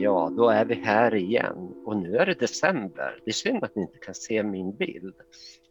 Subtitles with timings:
[0.00, 3.20] Ja, då är vi här igen och nu är det december.
[3.24, 5.14] Det är synd att ni inte kan se min bild.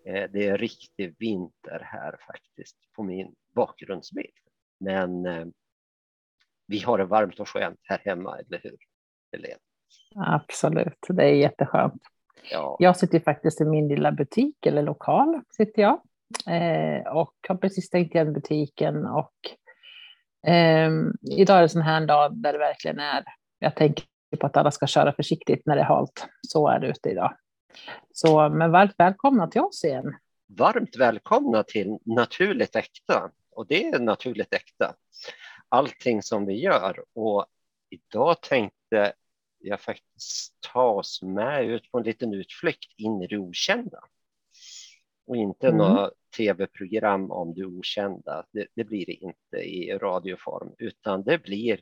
[0.06, 4.34] Eh, det är riktig vinter här faktiskt på min bakgrundsbild.
[4.80, 5.46] Men eh,
[6.68, 8.78] vi har det varmt och skönt här hemma, eller hur?
[9.32, 9.60] Helene?
[10.16, 12.04] Absolut, det är jätteskönt.
[12.52, 12.78] Ja.
[12.80, 16.02] Jag sitter faktiskt i min lilla butik, eller lokal, sitter jag.
[16.48, 19.06] Eh, och har precis stängt igen butiken.
[19.06, 19.36] Och,
[20.52, 20.92] eh,
[21.32, 23.24] idag är det sån här dag där det verkligen är,
[23.60, 24.06] jag tänker
[24.38, 26.28] på att alla ska köra försiktigt när det är halt.
[26.48, 27.38] Så är det ute idag.
[28.14, 30.16] Så, men varmt välkomna till oss igen.
[30.48, 33.32] Varmt välkomna till Naturligt Äkta.
[33.52, 34.96] Och det är Naturligt Äkta.
[35.70, 37.04] Allting som vi gör.
[37.14, 37.46] Och
[37.90, 39.14] idag tänkte
[39.60, 44.00] jag faktiskt ta oss med ut på en liten utflykt in i det okända.
[45.28, 45.78] Och inte mm.
[45.78, 48.46] några tv-program om det okända.
[48.52, 51.80] Det, det, blir det inte i radioform, utan det blir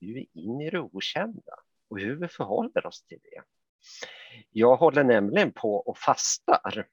[0.00, 1.54] ju in i det okända
[1.90, 3.42] och hur vi förhåller oss till det.
[4.50, 6.86] Jag håller nämligen på och fastar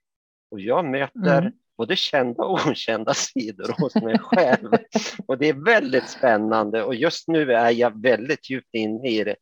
[0.52, 1.54] och jag möter mm.
[1.78, 4.72] både kända och okända sidor hos mig själv.
[5.28, 9.36] och det är väldigt spännande och just nu är jag väldigt djupt inne i det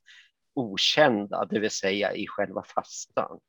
[0.53, 3.39] okända, det vill säga i själva fastan.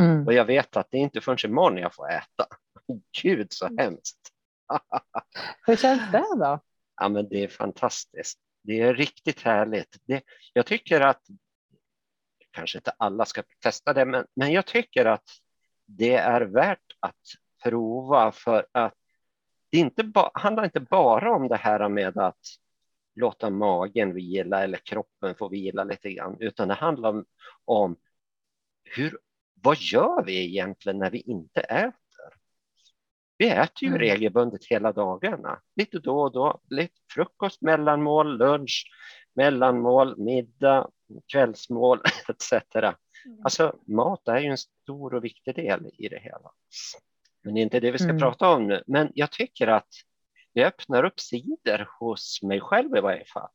[0.00, 0.26] Mm.
[0.26, 2.46] Och jag vet att det är inte förrän imorgon jag får äta.
[3.22, 3.78] Gud så mm.
[3.78, 4.18] hemskt.
[5.66, 6.60] Hur känns det då?
[6.96, 8.38] Ja, men det är fantastiskt.
[8.62, 9.96] Det är riktigt härligt.
[10.04, 11.22] Det, jag tycker att,
[12.50, 15.28] kanske inte alla ska testa det, men, men jag tycker att
[15.86, 17.20] det är värt att
[17.62, 18.94] prova för att
[19.70, 22.40] det inte ba, handlar inte bara om det här med att
[23.14, 27.24] låta magen vila eller kroppen få vila lite grann, utan det handlar om,
[27.64, 27.96] om
[28.84, 29.18] hur,
[29.54, 32.01] vad gör vi egentligen när vi inte äter?
[33.38, 33.98] Vi äter ju mm.
[33.98, 38.84] regelbundet hela dagarna, lite då och då, lite frukost, mellanmål, lunch,
[39.34, 40.90] mellanmål, middag,
[41.32, 42.52] kvällsmål etc.
[42.74, 42.96] Mm.
[43.44, 46.50] Alltså mat är ju en stor och viktig del i det hela.
[47.42, 48.20] Men det är inte det vi ska mm.
[48.20, 48.82] prata om nu.
[48.86, 49.88] Men jag tycker att
[50.54, 53.50] det öppnar upp sidor hos mig själv i varje fall,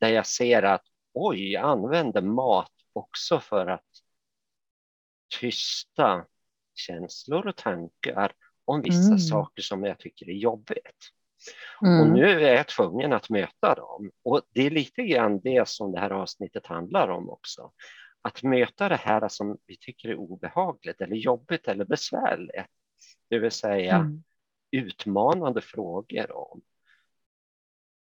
[0.00, 3.86] där jag ser att oj, jag använder mat också för att
[5.40, 6.24] tysta
[6.74, 8.32] känslor och tankar
[8.70, 9.18] om vissa mm.
[9.18, 11.10] saker som jag tycker är jobbigt.
[11.82, 12.00] Mm.
[12.00, 14.10] Och nu är jag tvungen att möta dem.
[14.22, 17.72] Och det är lite grann det som det här avsnittet handlar om också.
[18.22, 22.66] Att möta det här som vi tycker är obehagligt eller jobbigt eller besvärligt.
[23.28, 24.22] Det vill säga mm.
[24.70, 26.60] utmanande frågor om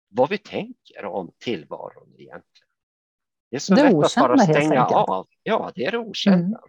[0.09, 2.69] vad vi tänker om tillvaron egentligen.
[3.51, 5.27] Det är så det lätt att bara stänga av.
[5.43, 6.61] Ja, det är det okända.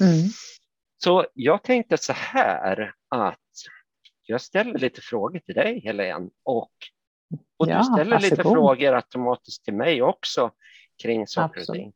[0.00, 0.28] Mm.
[0.98, 3.38] Så jag tänkte så här att
[4.26, 6.70] jag ställer lite frågor till dig Helene och,
[7.56, 10.50] och ja, du ställer lite frågor automatiskt till mig också
[11.02, 11.92] kring saker och ting.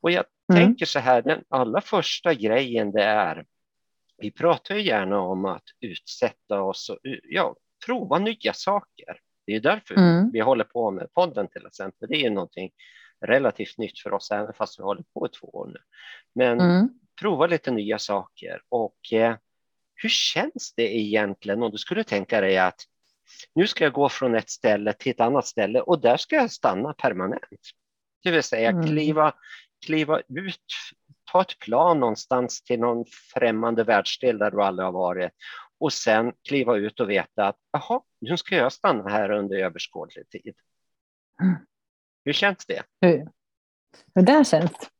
[0.00, 0.64] Och jag mm.
[0.64, 3.46] tänker så här, den allra första grejen det är,
[4.18, 9.20] vi pratar ju gärna om att utsätta oss och ja, prova nya saker.
[9.46, 10.30] Det är därför mm.
[10.30, 12.08] vi håller på med podden till exempel.
[12.08, 12.70] Det är någonting
[13.26, 15.80] relativt nytt för oss, även fast vi håller på i två år nu.
[16.34, 16.88] Men mm
[17.20, 19.36] prova lite nya saker och eh,
[19.94, 22.80] hur känns det egentligen om du skulle tänka dig att
[23.54, 26.52] nu ska jag gå från ett ställe till ett annat ställe och där ska jag
[26.52, 27.60] stanna permanent.
[28.22, 28.86] Det vill säga mm.
[28.86, 29.34] kliva,
[29.86, 30.72] kliva ut,
[31.32, 35.30] ta ett plan någonstans till någon främmande världsdel där du aldrig har varit
[35.78, 40.28] och sen kliva ut och veta att jaha, nu ska jag stanna här under överskådlig
[40.28, 40.54] tid.
[41.42, 41.56] Mm.
[42.24, 42.82] Hur känns det?
[43.00, 43.28] Hur,
[44.14, 44.90] hur det känns?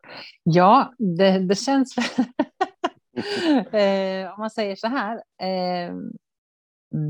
[0.43, 1.97] Ja, det, det känns...
[3.73, 5.15] eh, om man säger så här.
[5.17, 5.95] Eh,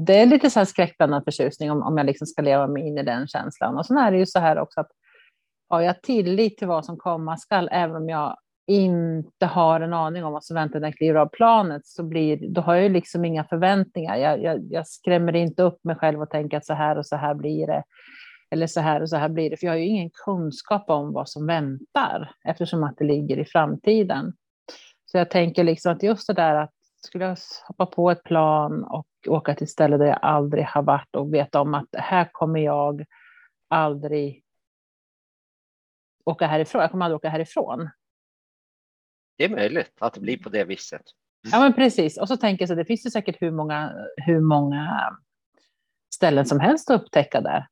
[0.07, 2.99] det är lite så här skräckblandad förtjusning om, om jag liksom ska leva mig in
[2.99, 3.77] i den känslan.
[3.77, 4.91] Och sen är det ju så här också att
[5.69, 8.37] har jag tillit till vad som komma skall, även om jag
[8.67, 12.49] inte har en aning om vad som väntar när jag kliver av planet, så blir,
[12.49, 14.17] då har jag ju liksom inga förväntningar.
[14.17, 17.17] Jag, jag, jag skrämmer inte upp mig själv och tänker att så här och så
[17.17, 17.83] här blir det
[18.51, 21.13] eller så här och så här blir det, för jag har ju ingen kunskap om
[21.13, 24.33] vad som väntar eftersom att det ligger i framtiden.
[25.04, 26.72] Så jag tänker liksom att just det där att
[27.07, 31.16] skulle jag hoppa på ett plan och åka till ställen där jag aldrig har varit
[31.16, 33.04] och veta om att här kommer jag
[33.69, 34.43] aldrig
[36.25, 36.81] åka härifrån.
[36.81, 37.91] Jag kommer aldrig åka härifrån.
[39.39, 41.03] Det är möjligt att det blir på det viset.
[41.53, 42.19] Ja, men precis.
[42.19, 45.16] Och så tänker jag så det finns ju säkert hur många, hur många
[46.15, 47.66] ställen som helst att upptäcka där.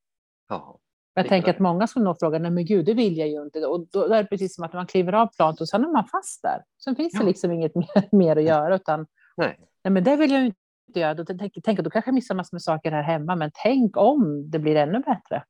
[0.48, 0.80] Ja,
[1.14, 3.66] jag tänker att många skulle nog fråga, nej men gud, det vill jag ju inte.
[3.66, 6.08] Och då är det precis som att man kliver av planet och sen är man
[6.08, 6.62] fast där.
[6.84, 7.20] Sen finns ja.
[7.20, 9.06] det liksom inget mer, mer att göra, utan
[9.36, 9.56] nej.
[9.84, 11.14] nej, men det vill jag ju inte göra.
[11.14, 14.50] Då tänk, tänk, då kanske jag missar massor med saker här hemma, men tänk om
[14.50, 15.44] det blir ännu bättre.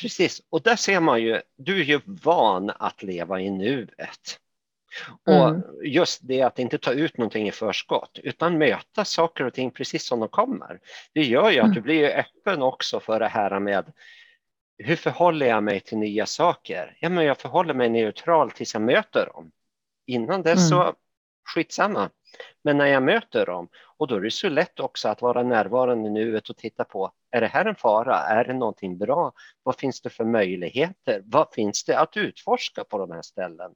[0.00, 4.38] Precis, och där ser man ju, du är ju van att leva i nuet.
[5.28, 5.40] Mm.
[5.40, 9.70] Och just det att inte ta ut någonting i förskott utan möta saker och ting
[9.70, 10.80] precis som de kommer.
[11.14, 11.74] Det gör ju att mm.
[11.74, 13.92] du blir öppen också för det här med
[14.78, 16.96] hur förhåller jag mig till nya saker?
[17.00, 19.50] Ja, men jag förhåller mig neutral tills jag möter dem.
[20.06, 20.94] Innan dess så mm.
[21.54, 22.10] skitsamma.
[22.64, 26.08] Men när jag möter dem, och då är det så lätt också att vara närvarande
[26.08, 28.16] i nuet och titta på, är det här en fara?
[28.16, 29.32] Är det någonting bra?
[29.62, 31.22] Vad finns det för möjligheter?
[31.24, 33.74] Vad finns det att utforska på de här ställena?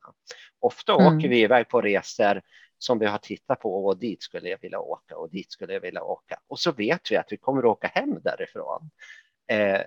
[0.60, 1.06] Ofta mm.
[1.06, 2.42] åker vi iväg på resor
[2.78, 5.80] som vi har tittat på och dit skulle jag vilja åka och dit skulle jag
[5.80, 6.40] vilja åka.
[6.46, 8.90] Och så vet vi att vi kommer att åka hem därifrån.
[9.50, 9.80] Eh,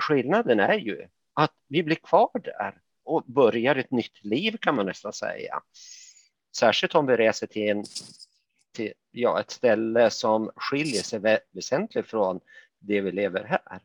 [0.00, 4.86] skillnaden är ju att vi blir kvar där och börjar ett nytt liv kan man
[4.86, 5.62] nästan säga.
[6.58, 7.84] Särskilt om vi reser till, en,
[8.72, 12.40] till ja, ett ställe som skiljer sig vä väsentligt från
[12.78, 13.80] det vi lever här.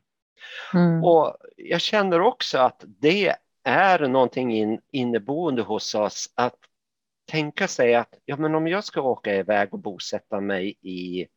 [0.73, 1.03] Mm.
[1.03, 6.57] Och jag känner också att det är någonting in, inneboende hos oss att
[7.25, 11.27] tänka sig att ja, men om jag ska åka iväg och bosätta mig i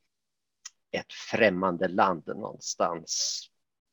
[0.93, 3.41] ett främmande land någonstans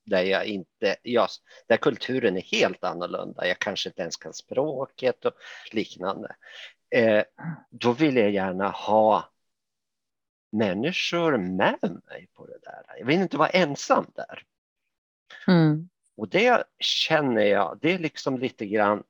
[0.06, 1.28] där jag inte, ja,
[1.68, 3.48] där kulturen är helt annorlunda.
[3.48, 5.34] Jag kanske inte ens kan språket och
[5.72, 6.36] liknande.
[6.92, 7.24] Eh,
[7.70, 9.30] då vill jag gärna ha
[10.52, 12.98] människor med mig på det där.
[12.98, 14.44] Jag vill inte vara ensam där.
[15.48, 15.90] Mm.
[16.18, 19.04] Och det känner jag, det är liksom lite grann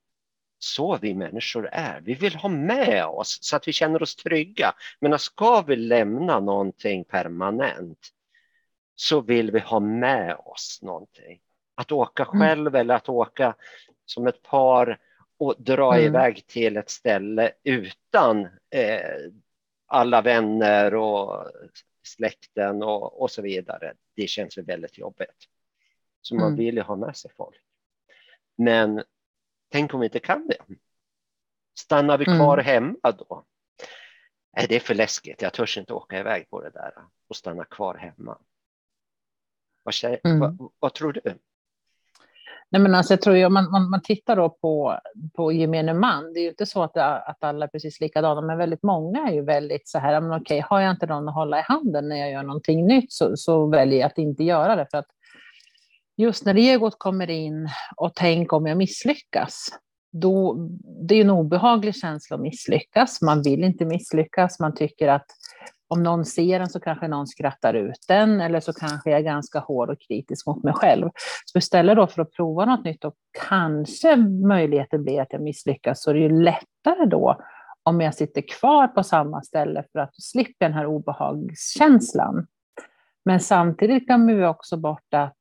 [0.60, 2.01] så vi människor är.
[2.01, 4.74] Vi vill ha med oss så att vi känner oss trygga.
[5.00, 8.10] Men ska vi lämna någonting permanent
[8.95, 11.39] så vill vi ha med oss någonting.
[11.75, 12.39] Att åka mm.
[12.39, 12.81] själv mm.
[12.81, 13.56] eller att åka
[14.06, 15.00] som ett par
[15.41, 16.05] och dra mm.
[16.05, 19.31] iväg till ett ställe utan eh,
[19.85, 21.51] alla vänner och
[22.03, 23.93] släkten och, och så vidare.
[24.15, 25.47] Det känns väldigt jobbigt.
[26.21, 26.57] Så man mm.
[26.57, 27.61] vill ju ha med sig folk.
[28.57, 29.03] Men
[29.71, 30.75] tänk om vi inte kan det?
[31.79, 32.65] Stannar vi kvar mm.
[32.65, 33.45] hemma då?
[34.57, 35.41] Nej, det är för läskigt.
[35.41, 36.93] Jag törs inte åka iväg på det där
[37.27, 38.38] och stanna kvar hemma.
[39.83, 40.39] Vad, mm.
[40.39, 41.21] vad, vad tror du?
[42.71, 45.00] Nej, men alltså jag tror ju, om man, man, man tittar då på,
[45.35, 48.57] på gemene man, det är ju inte så att, att alla är precis likadana, men
[48.57, 51.59] väldigt många är ju väldigt så här, men okej, har jag inte någon att hålla
[51.59, 54.88] i handen när jag gör någonting nytt så, så väljer jag att inte göra det.
[54.91, 55.07] För att
[56.18, 59.69] just när egot kommer in och tänk om jag misslyckas,
[60.12, 60.56] då,
[61.07, 63.21] det är en obehaglig känsla att misslyckas.
[63.21, 65.25] Man vill inte misslyckas, man tycker att
[65.91, 69.23] om någon ser den så kanske någon skrattar ut den eller så kanske jag är
[69.23, 71.09] ganska hård och kritisk mot mig själv.
[71.45, 73.13] Så istället då för att prova något nytt och
[73.49, 74.15] kanske
[74.47, 77.41] möjligheten blir att jag misslyckas så är det ju lättare då
[77.83, 82.47] om jag sitter kvar på samma ställe för att slippa den här obehagskänslan.
[83.25, 85.38] Men samtidigt kan vi också bort att,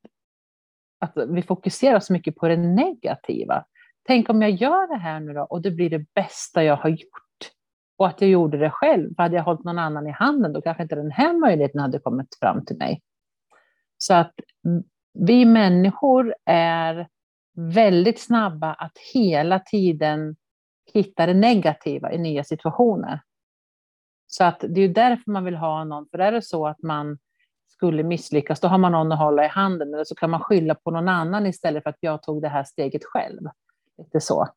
[1.01, 3.65] att vi fokuserar så mycket på det negativa.
[4.07, 6.89] Tänk om jag gör det här nu då och det blir det bästa jag har
[6.89, 7.30] gjort
[8.01, 9.15] och att jag gjorde det själv.
[9.15, 11.99] För hade jag hållit någon annan i handen, då kanske inte den här möjligheten hade
[11.99, 13.03] kommit fram till mig.
[13.99, 14.35] Så att
[15.15, 17.09] vi människor är
[17.57, 20.37] väldigt snabba att hela tiden
[20.93, 23.21] hitta det negativa i nya situationer.
[24.27, 27.19] Så att det är därför man vill ha någon, för är det så att man
[27.67, 30.75] skulle misslyckas, då har man någon att hålla i handen, eller så kan man skylla
[30.75, 33.41] på någon annan istället för att jag tog det här steget själv.
[33.99, 34.49] Lite så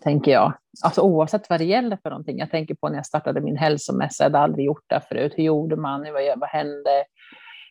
[0.00, 0.52] tänker jag.
[0.84, 2.38] Alltså oavsett vad det gäller för någonting.
[2.38, 5.32] Jag tänker på när jag startade min hälsomässa, jag hade aldrig gjort det förut.
[5.36, 6.00] Hur gjorde man?
[6.00, 7.04] Vad, vad hände?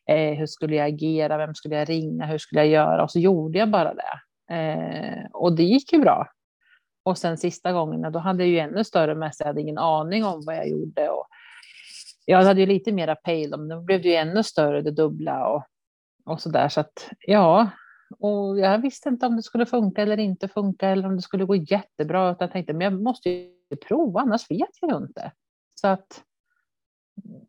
[0.10, 1.38] Eh, hur skulle jag agera?
[1.38, 2.26] Vem skulle jag ringa?
[2.26, 3.04] Hur skulle jag göra?
[3.04, 4.20] Och så gjorde jag bara det.
[4.56, 6.28] Eh, och det gick ju bra.
[7.04, 9.44] Och sen sista gången, då hade jag ju ännu större mässa.
[9.44, 11.10] Jag hade ingen aning om vad jag gjorde.
[11.10, 11.28] Och
[12.26, 15.48] jag hade ju lite mera pejl, men då blev det ju ännu större, det dubbla
[15.48, 15.64] och,
[16.26, 16.70] och så där.
[16.70, 17.70] Så att ja,
[18.20, 21.46] och jag visste inte om det skulle funka eller inte funka eller om det skulle
[21.46, 22.32] gå jättebra.
[22.32, 23.52] Utan jag tänkte, men jag måste ju
[23.88, 25.32] prova, annars vet jag ju inte.
[25.76, 26.24] Så att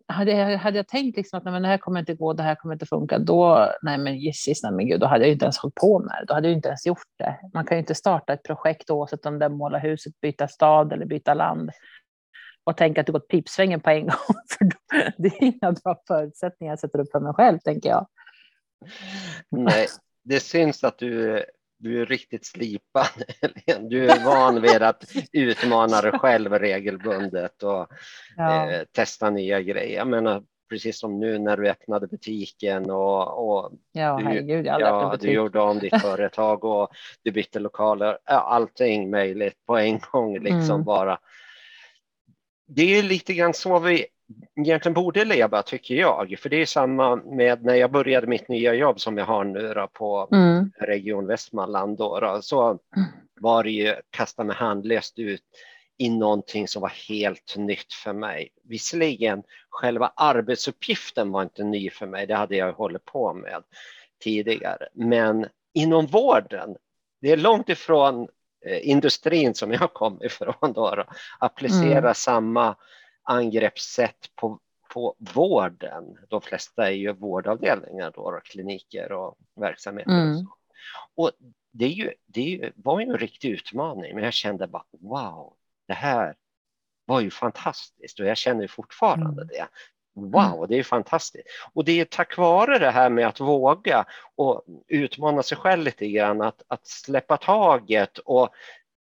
[0.06, 2.42] hade jag, hade jag tänkt liksom att nej, men det här kommer inte gå, det
[2.42, 5.44] här kommer inte funka, då, nej men gissis, nej men gud, då hade jag inte
[5.44, 7.38] ens hållit på med det, då hade jag inte ens gjort det.
[7.54, 10.92] Man kan ju inte starta ett projekt oavsett om det är måla huset, byta stad
[10.92, 11.70] eller byta land
[12.64, 14.72] och tänka att det gått pipsvängen på en gång, för
[15.16, 18.06] det är inga bra förutsättningar jag sätter upp för mig själv, tänker jag.
[19.50, 19.86] Nej,
[20.22, 21.44] det syns att du,
[21.78, 23.06] du är riktigt slipad.
[23.80, 27.88] Du är van vid att utmana dig själv regelbundet och
[28.36, 28.70] ja.
[28.70, 29.96] eh, testa nya grejer.
[29.96, 35.16] Jag menar, precis som nu när du öppnade butiken och, och ja, du, herregud, ja,
[35.20, 36.90] du gjorde om ditt företag och
[37.22, 38.18] du bytte lokaler.
[38.24, 40.84] Allting möjligt på en gång liksom mm.
[40.84, 41.18] bara.
[42.66, 44.06] Det är lite grann så vi
[44.56, 46.36] egentligen borde leva tycker jag.
[46.38, 49.74] För det är samma med när jag började mitt nya jobb som jag har nu
[49.74, 50.72] då, på mm.
[50.80, 51.98] Region Västmanland.
[51.98, 52.80] Då, då, så mm.
[53.40, 55.42] var det ju kasta mig handlöst ut
[55.98, 58.48] i någonting som var helt nytt för mig.
[58.64, 63.62] Visserligen själva arbetsuppgiften var inte ny för mig, det hade jag hållit på med
[64.24, 64.88] tidigare.
[64.94, 66.76] Men inom vården,
[67.20, 68.28] det är långt ifrån
[68.66, 71.04] eh, industrin som jag kom ifrån då, då
[71.38, 72.14] applicera mm.
[72.14, 72.76] samma
[73.22, 74.58] angreppssätt på,
[74.94, 76.18] på vården.
[76.28, 80.10] De flesta är ju vårdavdelningar då, då kliniker och verksamheter.
[80.10, 80.46] Mm.
[80.46, 81.30] Och, och
[81.72, 85.52] det, är ju, det var ju en riktig utmaning, men jag kände bara wow,
[85.86, 86.34] det här
[87.04, 89.46] var ju fantastiskt och jag känner fortfarande mm.
[89.46, 89.68] det.
[90.14, 90.68] Wow, mm.
[90.68, 91.48] det är fantastiskt.
[91.72, 96.08] Och det är tack vare det här med att våga och utmana sig själv lite
[96.08, 98.48] grann, att, att släppa taget och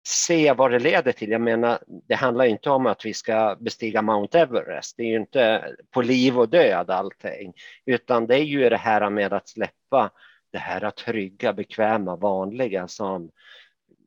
[0.10, 1.32] se vad det leder till.
[1.32, 4.98] Jag menar, det handlar inte om att vi ska bestiga Mount Everest.
[4.98, 7.54] Det är ju inte på liv och död allting,
[7.86, 10.12] utan det är ju det här med att släppa
[10.52, 13.32] det här trygga, bekväma, vanliga som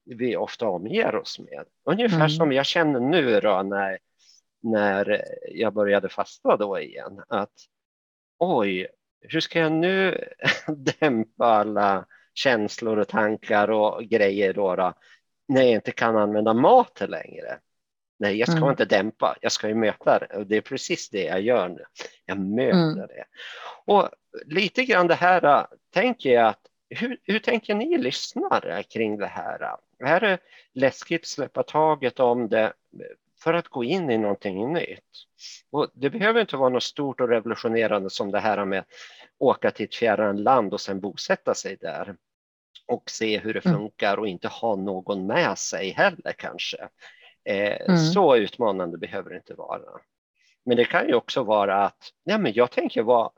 [0.04, 1.64] vi ofta omger oss med.
[1.84, 2.30] Ungefär mm.
[2.30, 3.98] som jag känner nu då när,
[4.62, 7.22] när jag började fasta då igen.
[7.28, 7.52] Att
[8.38, 8.86] oj,
[9.20, 10.24] hur ska jag nu
[11.00, 14.94] dämpa alla känslor och tankar och grejer då, då
[15.52, 17.58] när jag inte kan använda mat längre?
[18.18, 18.70] Nej, jag ska mm.
[18.70, 21.84] inte dämpa, jag ska ju möta det och det är precis det jag gör nu.
[22.26, 23.06] Jag möter mm.
[23.06, 23.24] det.
[23.84, 24.08] Och
[24.46, 29.76] lite grann det här tänker jag att hur, hur tänker ni lyssnare kring det här?
[30.04, 30.38] Är det
[30.74, 32.72] läskigt att släppa taget om det
[33.40, 35.04] för att gå in i någonting nytt?
[35.70, 38.86] Och det behöver inte vara något stort och revolutionerande som det här med att
[39.38, 42.16] åka till ett fjärran land och sen bosätta sig där
[42.86, 43.78] och se hur det mm.
[43.78, 46.88] funkar och inte ha någon med sig heller kanske.
[47.44, 47.96] Eh, mm.
[47.96, 50.00] Så utmanande behöver det inte vara.
[50.64, 53.30] Men det kan ju också vara att ja, men jag tänker vara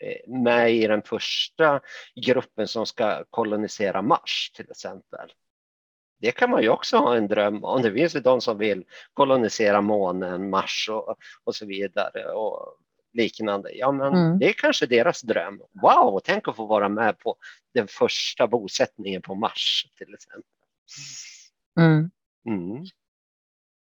[0.00, 1.80] Eh, med i den första
[2.26, 5.32] gruppen som ska kolonisera Mars till exempel.
[6.20, 7.82] Det kan man ju också ha en dröm om.
[7.82, 12.78] Det finns ju de som vill kolonisera månen, Mars och, och så vidare och
[13.12, 13.70] liknande.
[13.74, 14.38] Ja, men mm.
[14.38, 15.62] det är kanske deras dröm.
[15.82, 17.36] Wow, tänk att få vara med på
[17.74, 20.42] den första bosättningen på Mars till exempel.
[21.80, 22.10] Mm.
[22.46, 22.84] Mm.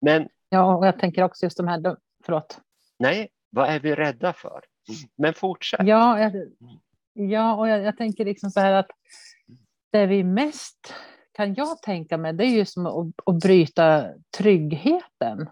[0.02, 0.28] Men.
[0.50, 2.60] Ja, och jag tänker också just de här, förlåt.
[3.00, 4.62] Nej, vad är vi rädda för?
[5.16, 5.80] Men fortsätt.
[5.84, 6.34] Ja, jag,
[7.14, 8.88] ja och jag, jag, tänker liksom så här att
[9.92, 10.94] det vi mest
[11.32, 15.50] kan jag tänka mig, det är ju som att, att bryta tryggheten.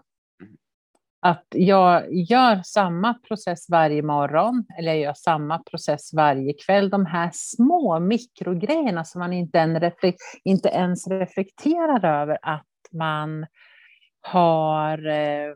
[1.26, 6.90] Att jag gör samma process varje morgon, eller jag gör samma process varje kväll.
[6.90, 9.92] De här små mikrogrejerna som man inte, en
[10.44, 13.46] inte ens reflekterar över att man
[14.20, 15.50] har eh,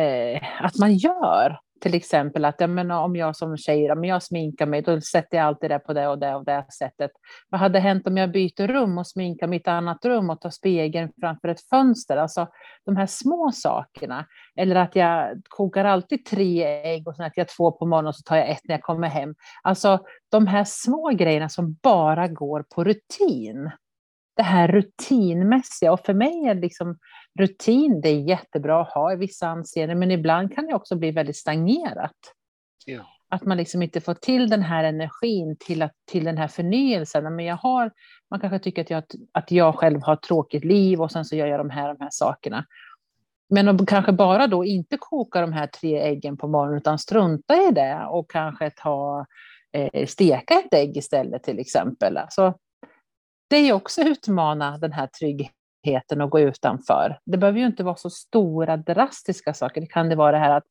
[0.00, 4.22] eh, att man gör till exempel att ja, men om jag som tjej, om jag
[4.22, 7.10] sminkar mig, då sätter jag alltid det på det och det och det sättet.
[7.48, 11.12] Vad hade hänt om jag byter rum och sminkar mitt annat rum och tar spegeln
[11.20, 12.16] framför ett fönster?
[12.16, 12.48] Alltså
[12.84, 14.26] de här små sakerna.
[14.56, 18.16] Eller att jag kokar alltid tre ägg och sen äter jag två på morgonen och
[18.16, 19.34] så tar jag ett när jag kommer hem.
[19.62, 19.98] Alltså
[20.30, 23.70] de här små grejerna som bara går på rutin
[24.40, 25.92] det här rutinmässiga.
[25.92, 26.98] Och för mig är liksom
[27.38, 31.10] rutin, det är jättebra att ha i vissa anseenden, men ibland kan det också bli
[31.10, 32.16] väldigt stagnerat.
[32.86, 33.02] Ja.
[33.28, 37.36] Att man liksom inte får till den här energin till, att, till den här förnyelsen.
[37.36, 37.90] Men jag har,
[38.30, 41.36] man kanske tycker att jag, att jag själv har ett tråkigt liv och sen så
[41.36, 42.64] gör jag de här, de här sakerna.
[43.50, 47.54] Men om kanske bara då inte koka de här tre äggen på morgonen utan strunta
[47.68, 49.26] i det och kanske ta,
[49.72, 52.16] eh, steka ett ägg istället till exempel.
[52.16, 52.54] Alltså,
[53.50, 57.18] det är också utmana den här tryggheten och gå utanför.
[57.24, 59.80] Det behöver ju inte vara så stora drastiska saker.
[59.80, 60.64] Det kan det vara det här att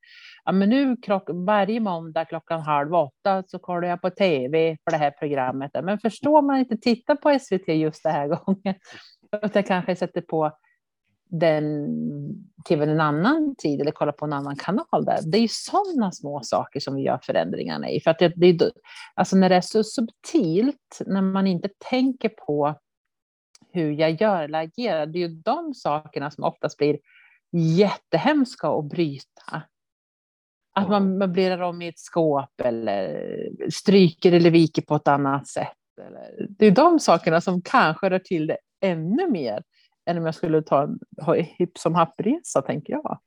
[0.46, 4.92] ja, men nu klock, varje måndag klockan halv åtta så kollar jag på tv för
[4.92, 5.72] det här programmet.
[5.84, 8.76] Men förstår man inte titta på SVT just den här gången,
[9.36, 10.52] utan jag kanske sätter på
[11.30, 11.88] den
[12.68, 15.20] tvn en annan tid eller kolla på en annan kanal där.
[15.26, 18.02] Det är ju sådana små saker som vi gör förändringarna i.
[18.02, 18.72] För att det, det,
[19.14, 22.76] alltså när det är så subtilt, när man inte tänker på
[23.72, 27.00] hur jag gör eller agerar, det är ju de sakerna som oftast blir
[27.52, 29.64] jättehemska att bryta.
[30.76, 35.74] Att man möblerar om i ett skåp eller stryker eller viker på ett annat sätt.
[36.50, 39.64] Det är de sakerna som kanske rör till det ännu mer
[40.10, 41.00] än om jag skulle ta en
[41.44, 43.20] hipp som happresa, tänker jag.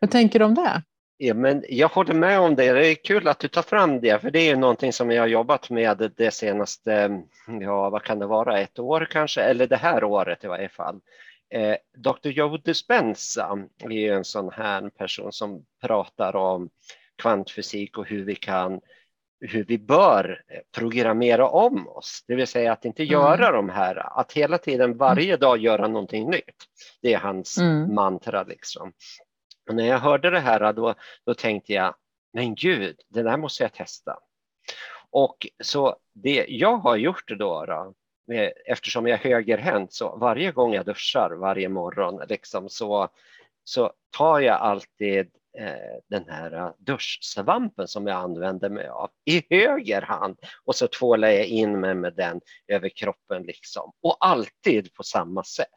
[0.00, 0.82] Vad tänker du om det?
[1.16, 2.72] Ja, men jag håller med om det.
[2.72, 5.26] Det är kul att du tar fram det, för det är någonting som jag har
[5.28, 7.22] jobbat med det senaste,
[7.60, 11.00] ja vad kan det vara, ett år kanske, eller det här året i varje fall.
[11.54, 12.28] eh, Dr.
[12.28, 13.58] Joe Dispenza
[13.90, 16.70] är en sån här person som pratar om
[17.22, 18.80] kvantfysik och hur vi kan
[19.42, 20.42] hur vi bör
[20.76, 23.52] programmera om oss, det vill säga att inte göra mm.
[23.52, 26.64] de här, att hela tiden varje dag göra någonting nytt.
[27.02, 27.94] Det är hans mm.
[27.94, 28.92] mantra liksom.
[29.68, 30.94] Och när jag hörde det här då,
[31.26, 31.94] då tänkte jag,
[32.32, 34.18] men gud, det där måste jag testa.
[35.10, 37.94] Och så det jag har gjort då, då
[38.66, 43.08] eftersom jag är högerhänt så varje gång jag duschar varje morgon liksom, så,
[43.64, 45.26] så tar jag alltid eh,
[46.10, 51.46] den här duschsvampen som jag använder mig av i höger hand och så tvålar jag
[51.46, 55.68] in mig med den över kroppen liksom och alltid på samma sätt.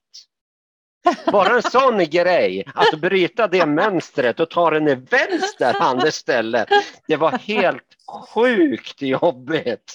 [1.31, 6.69] Bara en sån grej, att bryta det mönstret och ta den i vänster hand istället.
[7.07, 7.97] Det var helt
[8.33, 9.93] sjukt jobbigt.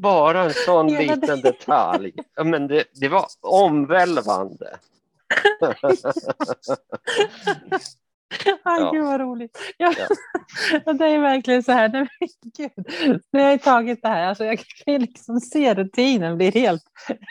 [0.00, 2.12] Bara en sån liten detalj.
[2.44, 4.78] Men det, det var omvälvande.
[8.62, 8.90] Aj, ja.
[8.92, 9.58] Gud vad roligt.
[9.76, 9.94] Ja.
[10.86, 10.92] ja.
[10.92, 12.08] det är verkligen så här, nej,
[12.56, 12.72] gud,
[13.32, 16.82] nu har jag tagit det här, alltså, jag kan liksom se rutinen blir helt,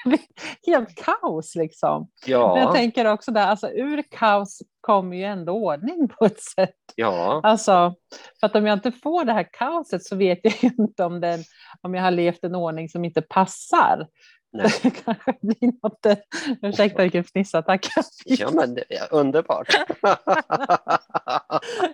[0.67, 2.09] helt kaos liksom.
[2.25, 2.53] Ja.
[2.53, 6.75] Men jag tänker också där, alltså ur kaos kommer ju ändå ordning på ett sätt.
[6.95, 7.41] Ja.
[7.43, 7.95] Alltså,
[8.39, 11.39] för att om jag inte får det här kaoset så vet jag inte om, den,
[11.81, 14.07] om jag har levt en ordning som inte passar.
[14.53, 14.71] Nej.
[14.83, 16.17] Det kanske blir något, eh,
[16.61, 17.87] ursäkta vilken fnissattack.
[18.25, 19.67] Ja men det är underbart.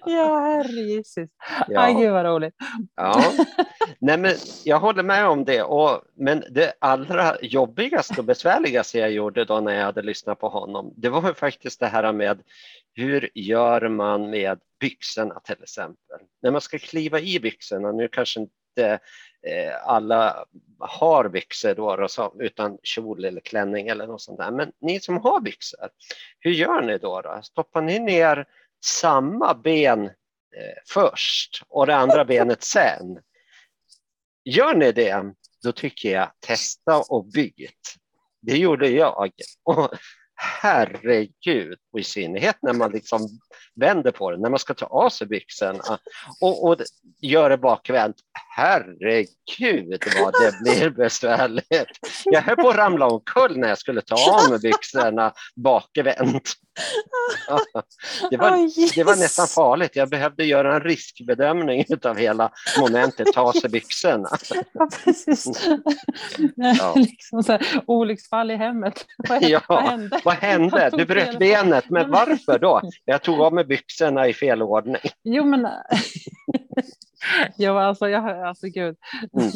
[0.06, 1.30] ja herrejesus.
[1.68, 1.88] Ja.
[1.88, 2.54] Gud vad roligt.
[2.96, 3.24] ja.
[4.00, 5.64] Nej men jag håller med om det.
[5.64, 10.50] Och, men det allra jobbigaste och besvärligaste jag gjorde då när jag hade lyssnat på
[10.50, 12.42] honom, det var faktiskt det här med
[12.96, 16.20] hur gör man med byxorna till exempel?
[16.42, 19.00] När man ska kliva i byxorna, nu kanske inte
[19.48, 20.46] Eh, alla
[20.80, 24.52] har byxor då, så, utan kjol eller klänning eller något sånt där.
[24.52, 25.90] Men ni som har byxor,
[26.40, 27.22] hur gör ni då?
[27.22, 27.40] då?
[27.44, 28.46] Stoppar ni ner
[28.86, 33.20] samma ben eh, först och det andra benet sen?
[34.46, 35.34] Gör ni det,
[35.64, 37.96] då tycker jag testa och byt.
[38.42, 39.32] Det gjorde jag.
[39.64, 39.94] Och
[40.36, 43.28] herregud, och i synnerhet när man liksom
[43.76, 46.00] vänder på det, när man ska ta av sig byxorna
[46.42, 46.78] och, och
[47.22, 48.16] gör det bakvänt.
[48.56, 52.00] Herregud vad det blir besvärligt.
[52.26, 56.54] Jag höll på att ramla omkull när jag skulle ta av mig byxorna bakvänt.
[58.30, 59.96] Det var, det var nästan farligt.
[59.96, 64.30] Jag behövde göra en riskbedömning av hela momentet, ta sig byxorna.
[64.74, 65.68] Ja, precis.
[66.56, 66.94] Ja.
[66.96, 69.06] Liksom så här, olycksfall i hemmet.
[69.30, 70.20] Vad, ja, vad hände?
[70.24, 70.90] Vad hände?
[70.94, 72.82] Du bröt benet, men varför då?
[73.06, 75.02] Jag tog av mig byxorna i fel ordning.
[75.24, 75.68] Jo, men...
[77.58, 78.96] Jo, alltså, jag, alltså gud,
[79.40, 79.52] mm.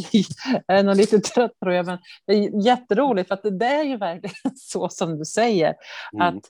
[0.67, 3.83] jag är nog lite trött tror jag, men det är jätteroligt för att det är
[3.83, 5.73] ju verkligen så som du säger.
[6.13, 6.27] Mm.
[6.27, 6.43] Att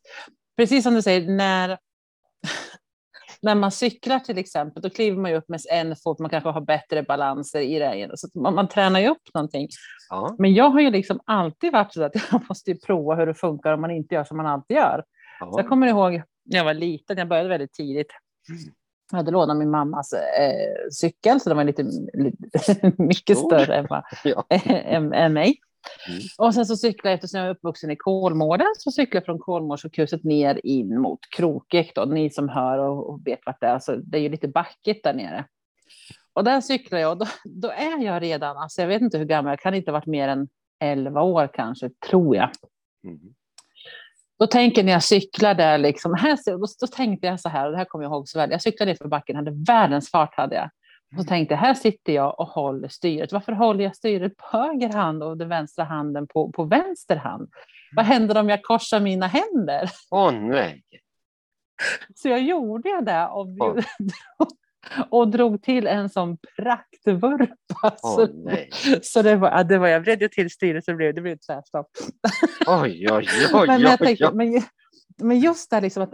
[0.58, 1.78] precis som du säger, när,
[3.42, 6.50] när man cyklar till exempel, då kliver man ju upp med en fot, man kanske
[6.50, 8.12] har bättre balanser i det.
[8.16, 9.68] Så man, man tränar ju upp någonting.
[10.10, 10.36] Ja.
[10.40, 13.74] Men jag har ju liksom alltid varit så att jag måste prova hur det funkar
[13.74, 15.04] om man inte gör som man alltid gör.
[15.40, 15.52] Ja.
[15.52, 18.12] Så jag kommer ihåg när jag var liten, jag började väldigt tidigt.
[19.12, 23.88] Jag hade lånat min mammas eh, cykel, så den var lite, lite mycket större än,
[24.24, 24.46] ja.
[24.50, 25.60] än, än mig.
[26.08, 26.22] Mm.
[26.38, 29.40] Och sen så cyklade jag, eftersom jag är uppvuxen i Kolmården, så cyklade jag från
[29.40, 31.92] Kolmårdssjukhuset ner in mot Krokek.
[31.96, 32.06] Då.
[32.06, 35.04] Ni som hör och, och vet vart det är, så det är ju lite backigt
[35.04, 35.46] där nere.
[36.34, 39.26] Och där cyklar jag och då, då, är jag redan, alltså jag vet inte hur
[39.26, 40.48] gammal, jag kan inte ha varit mer än
[40.80, 42.50] 11 år kanske, tror jag.
[43.04, 43.20] Mm.
[44.40, 47.72] Då tänker när jag cyklar där, liksom, här, då, då tänkte jag så här, och
[47.72, 50.36] det här kommer jag ihåg så väl, jag cyklade ner för backen, hade världens fart
[50.36, 50.70] hade jag.
[51.16, 53.32] Och så tänkte jag, här sitter jag och håller styret.
[53.32, 57.50] Varför håller jag styret på höger hand och den vänstra handen på, på vänster hand?
[57.96, 58.14] Vad mm.
[58.14, 59.90] händer om jag korsar mina händer?
[60.12, 60.84] Åh oh, nej!
[62.16, 63.84] Så jag gjorde det och, oh.
[65.10, 67.98] och drog till en sån praktvurpa.
[68.04, 68.70] Oh, nej.
[69.02, 71.88] så det var, det var, jag vred till styret så det blev det blev tvärstopp.
[72.68, 74.62] Oj, oj, oj, men, men, tänkte, men,
[75.18, 76.14] men just det liksom att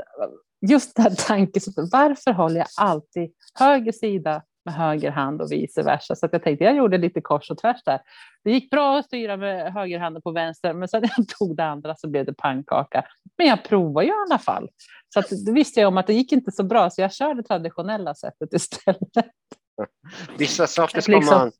[0.69, 5.83] just det här tankesättet, varför håller jag alltid höger sida med höger hand och vice
[5.83, 6.15] versa.
[6.15, 7.99] Så jag tänkte jag gjorde lite kors och tvärs där.
[8.43, 11.65] Det gick bra att styra med högerhanden på vänster, men sen när jag tog det
[11.65, 13.05] andra så blev det pannkaka.
[13.37, 14.69] Men jag provade ju i alla fall.
[15.13, 17.43] Så att, då visste jag om att det gick inte så bra, så jag körde
[17.43, 19.33] traditionella sättet istället.
[20.37, 21.37] Vissa saker ska liksom...
[21.37, 21.51] man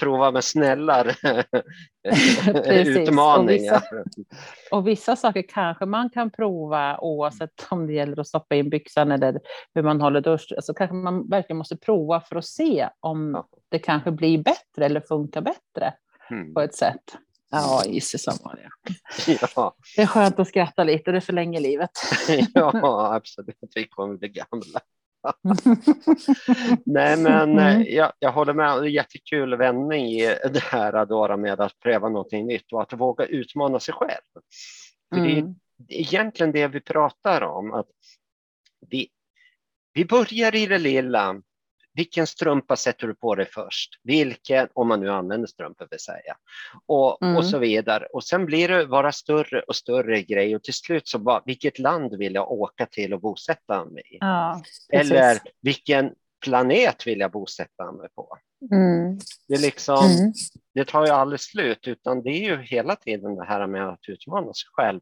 [0.00, 1.14] prova med snällare
[2.84, 3.82] utmaningar.
[3.92, 4.36] Och vissa,
[4.70, 9.12] och vissa, saker kanske man kan prova oavsett om det gäller att stoppa in byxan
[9.12, 9.40] eller
[9.74, 10.52] hur man håller dusch.
[10.62, 15.00] Så kanske man verkligen måste prova för att se om det kanske blir bättre eller
[15.00, 15.94] funkar bättre
[16.30, 16.54] mm.
[16.54, 17.16] på ett sätt.
[17.50, 18.70] Ja, gissar som var det.
[19.56, 19.74] Ja.
[19.96, 21.90] Det är skönt att skratta lite, det förlänger livet.
[22.54, 23.56] ja, absolut.
[23.74, 24.80] Vi kommer bli gamla.
[26.84, 27.84] Nej, men mm.
[27.88, 28.82] jag, jag håller med.
[28.82, 32.92] Det är jättekul vändning i det här Adora med att pröva någonting nytt och att
[32.92, 34.42] våga utmana sig själv.
[35.14, 35.54] För mm.
[35.78, 37.72] Det är egentligen det vi pratar om.
[37.74, 37.88] Att
[38.90, 39.08] vi,
[39.92, 41.42] vi börjar i det lilla
[41.98, 44.00] vilken strumpa sätter du på dig först?
[44.02, 46.36] Vilken, om man nu använder strumpor vill säga.
[46.86, 47.36] Och, mm.
[47.36, 48.06] och så vidare.
[48.12, 51.78] Och sen blir det bara större och större grej och till slut så bara, vilket
[51.78, 54.16] land vill jag åka till och bosätta mig i?
[54.20, 56.10] Ja, Eller vilken
[56.44, 58.38] planet vill jag bosätta mig på?
[58.72, 59.18] Mm.
[59.48, 60.32] Det, är liksom, mm.
[60.74, 64.08] det tar ju aldrig slut, utan det är ju hela tiden det här med att
[64.08, 65.00] utmana sig själv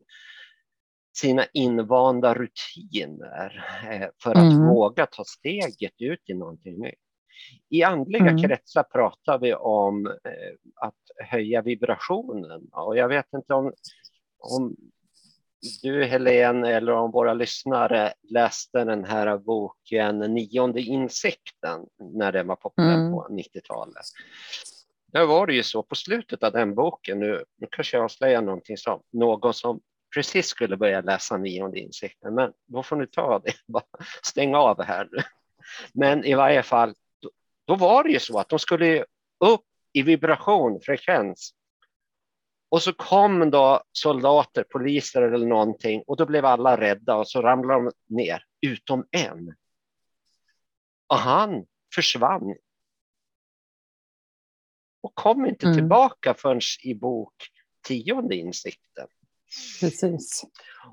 [1.17, 4.67] sina invanda rutiner eh, för att mm.
[4.67, 6.95] våga ta steget ut i någonting nytt.
[7.69, 8.43] I andliga mm.
[8.43, 10.13] kretsar pratar vi om eh,
[10.81, 13.73] att höja vibrationen och jag vet inte om,
[14.39, 14.77] om
[15.83, 22.57] du Helene eller om våra lyssnare läste den här boken Nionde insikten när den var
[22.57, 23.13] populär mm.
[23.13, 24.05] på 90-talet.
[25.13, 28.43] Där var det ju så på slutet av den boken, nu, nu kanske jag avslöjar
[28.43, 29.81] någonting som någon som
[30.15, 33.85] precis skulle börja läsa nionde insikten, men då får ni ta det, bara
[34.23, 35.23] stäng av här nu.
[35.93, 37.31] Men i varje fall, då,
[37.65, 39.05] då var det ju så att de skulle
[39.39, 41.55] upp i vibration, frekvens.
[42.69, 47.43] Och så kom då soldater, poliser eller någonting och då blev alla rädda och så
[47.43, 49.55] ramlade de ner, utom en.
[51.07, 52.57] Och han försvann.
[55.01, 55.79] Och kom inte mm.
[55.79, 57.35] tillbaka förrän i bok
[57.87, 59.07] tionde insikten.
[59.81, 60.45] Precis.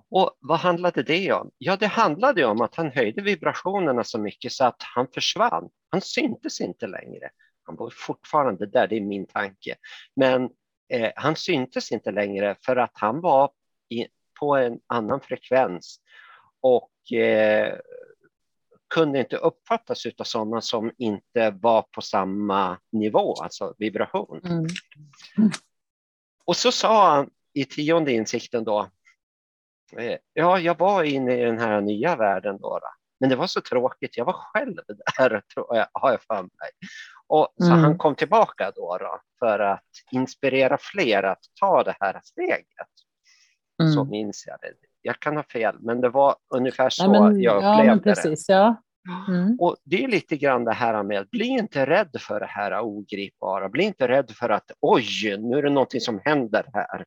[0.10, 1.52] Och vad handlade det om?
[1.58, 5.70] Ja, det handlade om att han höjde vibrationerna så mycket så att han försvann.
[5.90, 7.30] Han syntes inte längre.
[7.64, 9.76] Han var fortfarande där, det är min tanke.
[10.16, 10.50] Men
[10.90, 13.52] eh, han syntes inte längre för att han var
[13.90, 14.08] i,
[14.40, 16.00] på en annan frekvens
[16.62, 17.80] och eh,
[18.94, 24.42] kunde inte uppfattas av sådana som inte var på samma nivå, alltså vibration.
[24.46, 24.68] Mm.
[26.46, 28.90] Och så sa han i tionde insikten då,
[29.98, 32.88] eh, ja, jag var inne i den här nya världen då, då.
[33.20, 34.18] men det var så tråkigt.
[34.18, 34.76] Jag var själv
[35.18, 36.72] där, tror jag, har jag för mig.
[37.28, 37.80] Och så mm.
[37.80, 42.88] han kom tillbaka då, då för att inspirera fler att ta det här steget.
[43.82, 43.94] Mm.
[43.94, 44.74] Så minns jag det.
[45.02, 48.48] Jag kan ha fel, men det var ungefär så ja, men, jag upplevde ja, precis,
[48.48, 48.54] det.
[48.54, 48.84] Ja.
[49.28, 49.58] Mm.
[49.60, 53.70] Och det är lite grann det här med, bli inte rädd för det här ogripbara,
[53.70, 57.06] bli inte rädd för att oj, nu är det någonting som händer här.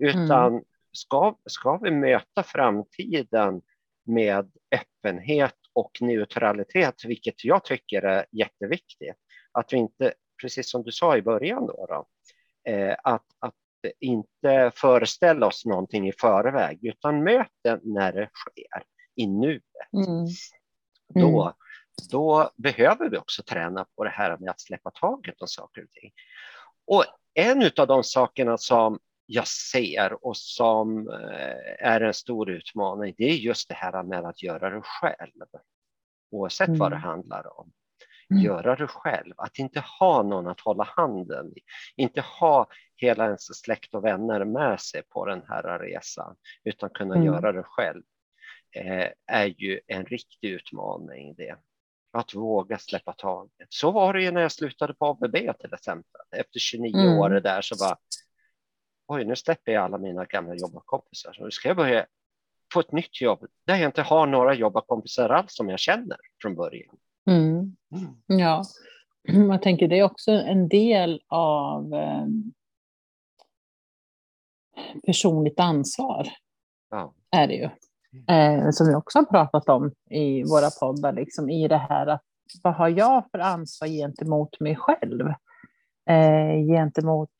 [0.00, 0.64] Utan mm.
[0.92, 3.62] ska, ska vi möta framtiden
[4.06, 9.16] med öppenhet och neutralitet, vilket jag tycker är jätteviktigt.
[9.52, 12.06] Att vi inte, precis som du sa i början, då, då
[12.72, 13.54] eh, att, att
[14.00, 18.84] inte föreställa oss någonting i förväg, utan möta när det sker,
[19.16, 19.62] i nuet.
[19.92, 20.06] Mm.
[20.06, 21.32] Mm.
[21.32, 21.54] Då,
[22.10, 25.90] då behöver vi också träna på det här med att släppa taget om saker och
[25.90, 26.12] ting.
[26.86, 28.98] Och en av de sakerna som
[29.32, 34.24] jag ser och som eh, är en stor utmaning, det är just det här med
[34.24, 35.46] att göra det själv.
[36.30, 36.78] Oavsett mm.
[36.78, 37.08] vad det mm.
[37.08, 37.72] handlar om.
[38.30, 38.42] Mm.
[38.42, 41.60] Göra det själv, att inte ha någon att hålla handen i.
[41.96, 42.66] Inte ha
[42.96, 47.26] hela ens släkt och vänner med sig på den här resan, utan kunna mm.
[47.26, 48.02] göra det själv
[48.76, 51.56] eh, är ju en riktig utmaning det.
[52.12, 53.68] Att våga släppa taget.
[53.68, 56.20] Så var det ju när jag slutade på ABB till exempel.
[56.36, 57.18] Efter 29 mm.
[57.18, 57.96] år där så var
[59.10, 62.06] oj, nu släpper jag alla mina gamla jobbarkompisar, nu ska jag börja
[62.72, 66.54] få ett nytt jobb där jag inte har några jobbarkompisar alls som jag känner från
[66.54, 66.96] början.
[67.30, 67.76] Mm.
[67.96, 68.14] Mm.
[68.26, 68.64] Ja,
[69.22, 72.26] jag tänker det är också en del av eh,
[75.06, 76.28] personligt ansvar.
[76.90, 77.14] Ja.
[77.30, 77.68] Är det ju.
[78.34, 82.22] Eh, som vi också har pratat om i våra poddar, liksom, i det här att
[82.62, 85.28] vad har jag för ansvar gentemot mig själv?
[86.10, 87.30] Eh, gentemot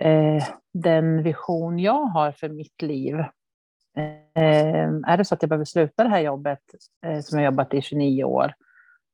[0.00, 3.14] eh, den vision jag har för mitt liv.
[3.96, 6.60] Eh, är det så att jag behöver sluta det här jobbet
[7.06, 8.54] eh, som jag jobbat i 29 år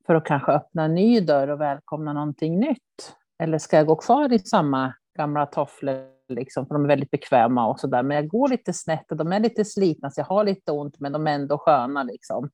[0.07, 3.16] för att kanske öppna en ny dörr och välkomna någonting nytt?
[3.38, 7.66] Eller ska jag gå kvar i samma gamla tofflor, liksom, för de är väldigt bekväma
[7.66, 8.03] och så där.
[8.03, 11.01] Men jag går lite snett och de är lite slitna, så jag har lite ont,
[11.01, 12.03] men de är ändå sköna.
[12.03, 12.51] Liksom.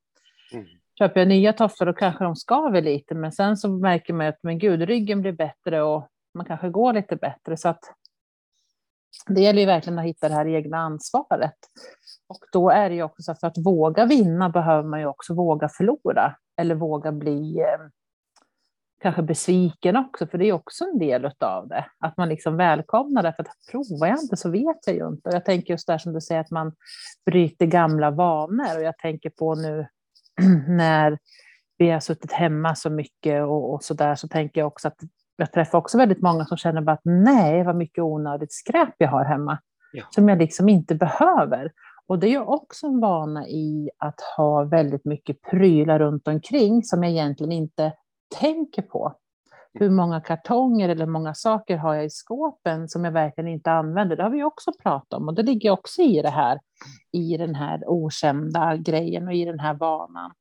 [0.53, 0.66] Mm.
[0.99, 4.38] Köper jag nya tofflor då kanske de skaver lite, men sen så märker man att
[4.42, 7.57] men gud, ryggen blir bättre och man kanske går lite bättre.
[7.57, 7.85] Så att
[9.27, 11.57] det gäller ju verkligen att hitta det här egna ansvaret.
[12.29, 15.07] Och då är det ju också så att för att våga vinna behöver man ju
[15.07, 17.88] också våga förlora eller våga bli eh,
[19.03, 21.87] kanske besviken också, för det är också en del av det.
[21.98, 25.29] Att man liksom välkomnar det, för att provar jag inte så vet jag ju inte.
[25.29, 26.72] Och jag tänker just där som du säger, att man
[27.27, 28.77] bryter gamla vanor.
[28.77, 29.87] Och jag tänker på nu
[30.68, 31.18] när
[31.79, 34.98] vi har suttit hemma så mycket och, och så där, så tänker jag också att
[35.37, 39.09] jag träffar också väldigt många som känner bara att nej, vad mycket onödigt skräp jag
[39.09, 39.59] har hemma.
[39.92, 40.05] Ja.
[40.11, 41.73] Som jag liksom inte behöver.
[42.07, 46.83] Och det är ju också en vana i att ha väldigt mycket prylar runt omkring
[46.83, 47.92] som jag egentligen inte
[48.40, 49.16] tänker på.
[49.75, 54.16] Hur många kartonger eller många saker har jag i skåpen som jag verkligen inte använder?
[54.16, 56.61] Det har vi också pratat om och det ligger också i det här,
[57.12, 60.33] i den här okända grejen och i den här vanan.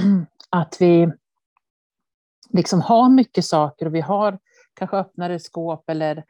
[0.50, 1.12] Att vi
[2.56, 4.38] liksom har mycket saker och vi har
[4.74, 6.24] kanske öppnare skåp eller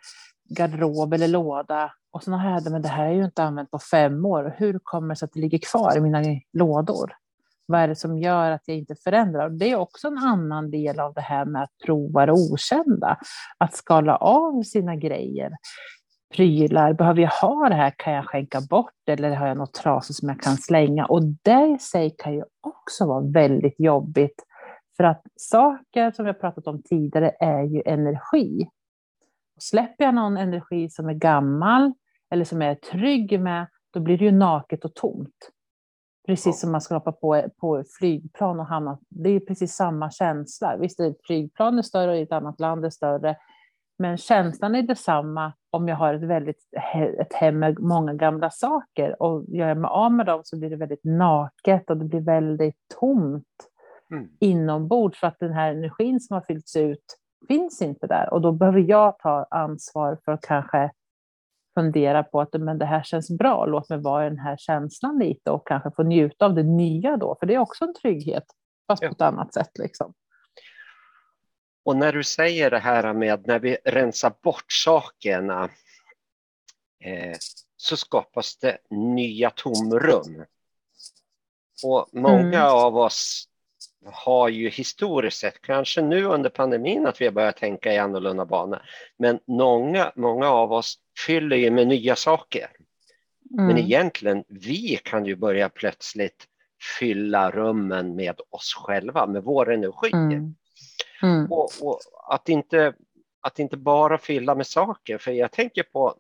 [0.49, 3.79] garderob eller låda och så har jag men det här är ju inte använt på
[3.79, 4.55] fem år.
[4.59, 7.13] Hur kommer det sig att det ligger kvar i mina lådor?
[7.67, 9.49] Vad är det som gör att jag inte förändrar?
[9.51, 13.19] Det är också en annan del av det här med att prova det okända.
[13.59, 15.53] Att skala av sina grejer.
[16.35, 17.95] Prylar, behöver jag ha det här?
[17.97, 21.07] Kan jag skänka bort eller har jag något trasigt som jag kan slänga?
[21.07, 24.43] Och det i sig kan ju också vara väldigt jobbigt.
[24.97, 28.69] För att saker som vi har pratat om tidigare är ju energi.
[29.59, 31.93] Släpper jag någon energi som är gammal
[32.31, 35.51] eller som jag är trygg med, då blir det ju naket och tomt.
[36.27, 38.99] Precis som man ska hoppa på, på flygplan och hamna.
[39.09, 40.77] Det är precis samma känsla.
[40.77, 43.37] Visst, ett flygplan är större och ett annat land är större.
[43.99, 46.69] Men känslan är detsamma om jag har ett, väldigt,
[47.21, 49.23] ett hem med många gamla saker.
[49.23, 52.21] Och gör jag mig av med dem så blir det väldigt naket och det blir
[52.21, 53.71] väldigt tomt
[54.17, 54.31] mm.
[54.41, 55.21] inombords.
[55.21, 58.33] För att den här energin som har fyllts ut finns inte där.
[58.33, 60.91] Och då behöver jag ta ansvar för att kanske
[61.75, 65.19] fundera på att men det här känns bra, låt mig vara i den här känslan
[65.19, 68.45] lite och kanske få njuta av det nya då, för det är också en trygghet,
[68.87, 69.09] fast ja.
[69.09, 69.79] på ett annat sätt.
[69.79, 70.15] Liksom.
[71.85, 75.65] Och när du säger det här med när vi rensar bort sakerna
[77.05, 77.37] eh,
[77.77, 80.45] så skapas det nya tomrum.
[81.85, 82.75] Och många mm.
[82.75, 83.49] av oss
[84.13, 88.45] har ju historiskt sett, kanske nu under pandemin, att vi har börjat tänka i annorlunda
[88.45, 88.83] banor.
[89.17, 92.71] Men många, många av oss fyller ju med nya saker.
[93.53, 93.67] Mm.
[93.67, 96.47] Men egentligen, vi kan ju börja plötsligt
[96.99, 100.11] fylla rummen med oss själva, med vår energi.
[100.13, 100.55] Mm.
[101.23, 101.53] Mm.
[101.53, 102.95] Och, och, att, inte,
[103.41, 106.15] att inte bara fylla med saker, för jag tänker på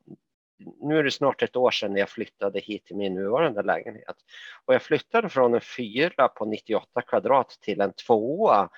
[0.81, 4.16] nu är det snart ett år sedan jag flyttade hit till min nuvarande lägenhet.
[4.64, 8.68] Och jag flyttade från en fyra på 98 kvadrat till en tvåa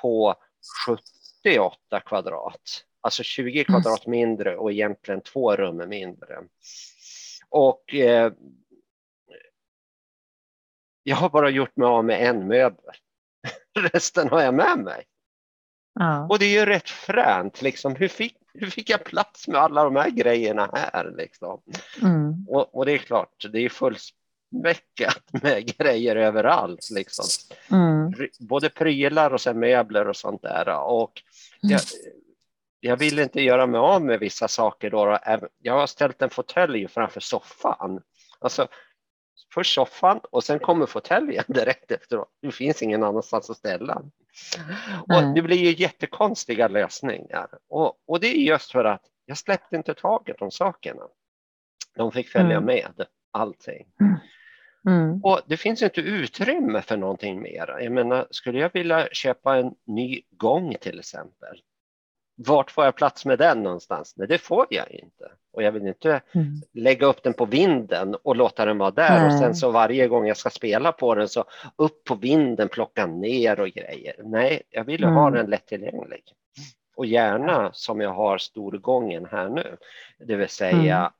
[0.00, 0.34] på
[0.86, 2.84] 78 kvadrat.
[3.00, 3.64] Alltså 20 mm.
[3.64, 6.42] kvadrat mindre och egentligen två rum mindre.
[7.48, 8.32] Och eh,
[11.02, 12.94] jag har bara gjort mig av med en möbel.
[13.92, 15.04] Resten har jag med mig.
[15.94, 16.26] Ja.
[16.30, 17.96] Och det är ju rätt fränt, liksom.
[17.96, 21.14] hur, fick, hur fick jag plats med alla de här grejerna här?
[21.16, 21.60] Liksom?
[22.02, 22.46] Mm.
[22.48, 26.90] Och, och, det är klart, det är fullspäckat med grejer överallt.
[26.90, 27.24] Liksom.
[27.70, 28.12] Mm.
[28.40, 30.68] Både prylar och sen möbler och sånt där.
[30.68, 31.22] Och
[31.60, 31.80] jag,
[32.80, 34.90] jag vill inte göra mig av med vissa saker.
[34.90, 35.18] Då.
[35.58, 38.00] Jag har ställt en fåtölj framför soffan.
[38.38, 38.68] Alltså,
[39.54, 42.28] först soffan och sen kommer fåtöljen direkt efteråt.
[42.42, 44.02] Det finns ingen annanstans att ställa.
[45.08, 47.48] Och det blir ju jättekonstiga lösningar.
[47.68, 51.02] Och, och det är just för att jag släppte inte taget om sakerna.
[51.96, 52.64] De fick följa mm.
[52.64, 53.86] med allting.
[54.00, 54.16] Mm.
[55.00, 55.20] mm.
[55.24, 57.78] Och det finns inte utrymme för någonting mer.
[57.80, 61.62] Jag menar, skulle jag vilja köpa en ny gång till exempel,
[62.36, 64.14] vart får jag plats med den någonstans?
[64.16, 65.30] Nej, det får jag inte.
[65.52, 66.62] Och jag vill inte mm.
[66.72, 69.26] lägga upp den på vinden och låta den vara där Nej.
[69.26, 71.44] och sen så varje gång jag ska spela på den så
[71.76, 74.14] upp på vinden, plocka ner och grejer.
[74.24, 75.14] Nej, jag vill mm.
[75.14, 76.22] ha den lättillgänglig.
[76.96, 79.76] Och gärna som jag har storgången här nu,
[80.18, 81.12] det vill säga mm.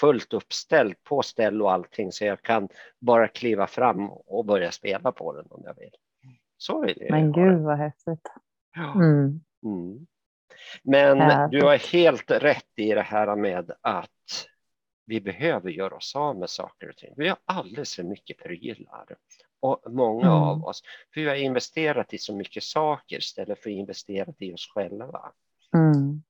[0.00, 5.12] fullt uppställd på ställ och allting så jag kan bara kliva fram och börja spela
[5.12, 5.94] på den om jag vill.
[6.56, 8.28] Så vill jag Men gud vad häftigt.
[8.74, 8.92] Ja.
[8.94, 9.40] Mm.
[9.64, 10.06] Mm.
[10.82, 11.48] Men ja.
[11.50, 14.48] du har helt rätt i det här med att
[15.06, 17.14] vi behöver göra oss av med saker och ting.
[17.16, 19.06] Vi har alldeles för mycket prylar
[19.60, 20.38] och många mm.
[20.38, 20.82] av oss,
[21.14, 25.32] för vi har investerat i så mycket saker istället för att investera i oss själva.
[25.74, 26.22] Mm.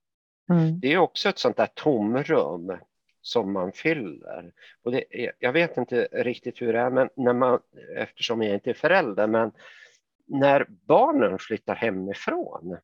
[0.49, 0.79] Mm.
[0.79, 2.77] Det är också ett sånt där tomrum
[3.21, 4.51] som man fyller.
[4.83, 5.03] Och det,
[5.39, 7.59] jag vet inte riktigt hur det är, men när man,
[7.95, 9.51] eftersom jag inte är förälder, men
[10.25, 12.77] när barnen flyttar hemifrån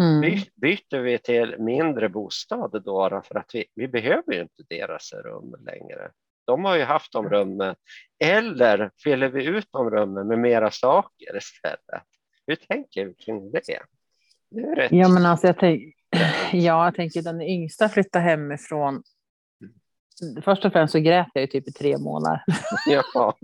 [0.00, 0.20] Mm.
[0.20, 5.12] By, byter vi till mindre bostad då, för att vi, vi behöver ju inte deras
[5.12, 6.10] rum längre.
[6.46, 7.74] De har ju haft de rummen.
[8.24, 12.04] Eller fyller vi ut de rummen med mera saker istället?
[12.50, 13.60] hur tänker du kring det?
[14.50, 14.92] det är rätt.
[14.92, 15.94] Ja, men alltså jag, tänk,
[16.52, 19.02] ja, jag tänker den yngsta flyttar hemifrån.
[20.44, 22.44] Först och främst så grät jag ju typ i tre månader.
[22.86, 23.34] Ja.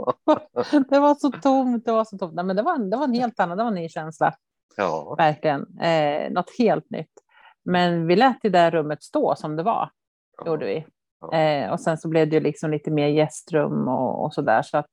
[0.91, 2.35] det var så tomt, det var så tomt.
[2.35, 4.35] Nej, men det var, det var en helt annan, det var en ny känsla.
[4.77, 5.15] Ja.
[5.19, 5.79] Verkligen.
[5.81, 7.13] Eh, något helt nytt.
[7.65, 9.91] Men vi lät det där rummet stå som det var,
[10.47, 10.87] gjorde vi.
[11.21, 11.39] Ja.
[11.39, 14.63] Eh, och sen så blev det ju liksom lite mer gästrum och, och så där.
[14.63, 14.91] Så att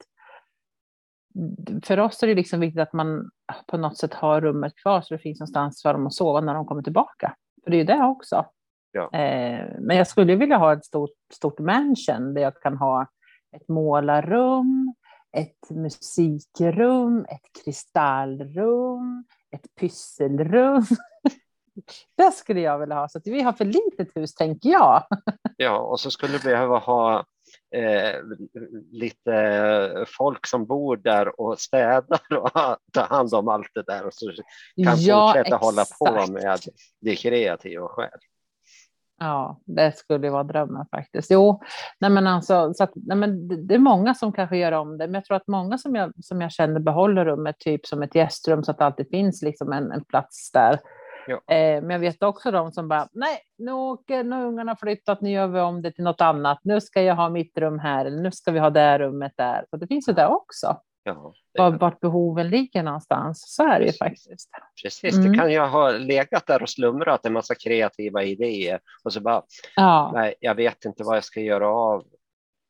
[1.84, 3.30] för oss är det liksom viktigt att man
[3.68, 6.54] på något sätt har rummet kvar så det finns någonstans för dem att sova när
[6.54, 7.36] de kommer tillbaka.
[7.64, 8.46] För det är ju det också.
[8.92, 9.04] Ja.
[9.14, 13.08] Eh, men jag skulle vilja ha ett stort, stort mansion där jag kan ha
[13.56, 14.94] ett målarrum,
[15.38, 20.86] ett musikrum, ett kristallrum, ett pysselrum.
[22.18, 23.10] det skulle jag vilja ha.
[23.10, 25.04] Så vi har för litet hus, tänker jag.
[25.58, 27.26] ja, och så skulle vi behöva ha
[27.76, 28.16] eh,
[28.92, 32.52] lite folk som bor där och städar och
[32.94, 34.32] tar hand om allt det där och så
[34.84, 36.60] kan fortsätta hålla på med
[37.02, 38.20] det kreativa själv.
[39.24, 41.32] Ja, det skulle vara drömmen faktiskt.
[41.32, 41.62] Jo,
[42.00, 44.98] nej men alltså, så att, nej men det, det är många som kanske gör om
[44.98, 48.04] det, men jag tror att många som jag, som jag känner behåller rummet typ som
[48.04, 50.80] ett gästrum så att det alltid finns liksom en, en plats där.
[51.28, 51.56] Ja.
[51.56, 55.22] Eh, men jag vet också de som bara, nej, nu åker, nu har ungarna flyttat,
[55.22, 58.06] nu gör vi om det till något annat, nu ska jag ha mitt rum här,
[58.06, 59.66] eller nu ska vi ha det rummet där.
[59.70, 60.78] Så det finns ju det också.
[61.06, 64.50] Ja, Var, vart behoven ligger någonstans, så är det ju faktiskt.
[64.84, 65.32] Precis, Mm.
[65.32, 69.44] det kan ju ha legat där och slumrat en massa kreativa idéer och så bara,
[69.76, 72.06] Ja, nej, jag vet inte vad jag ska göra av.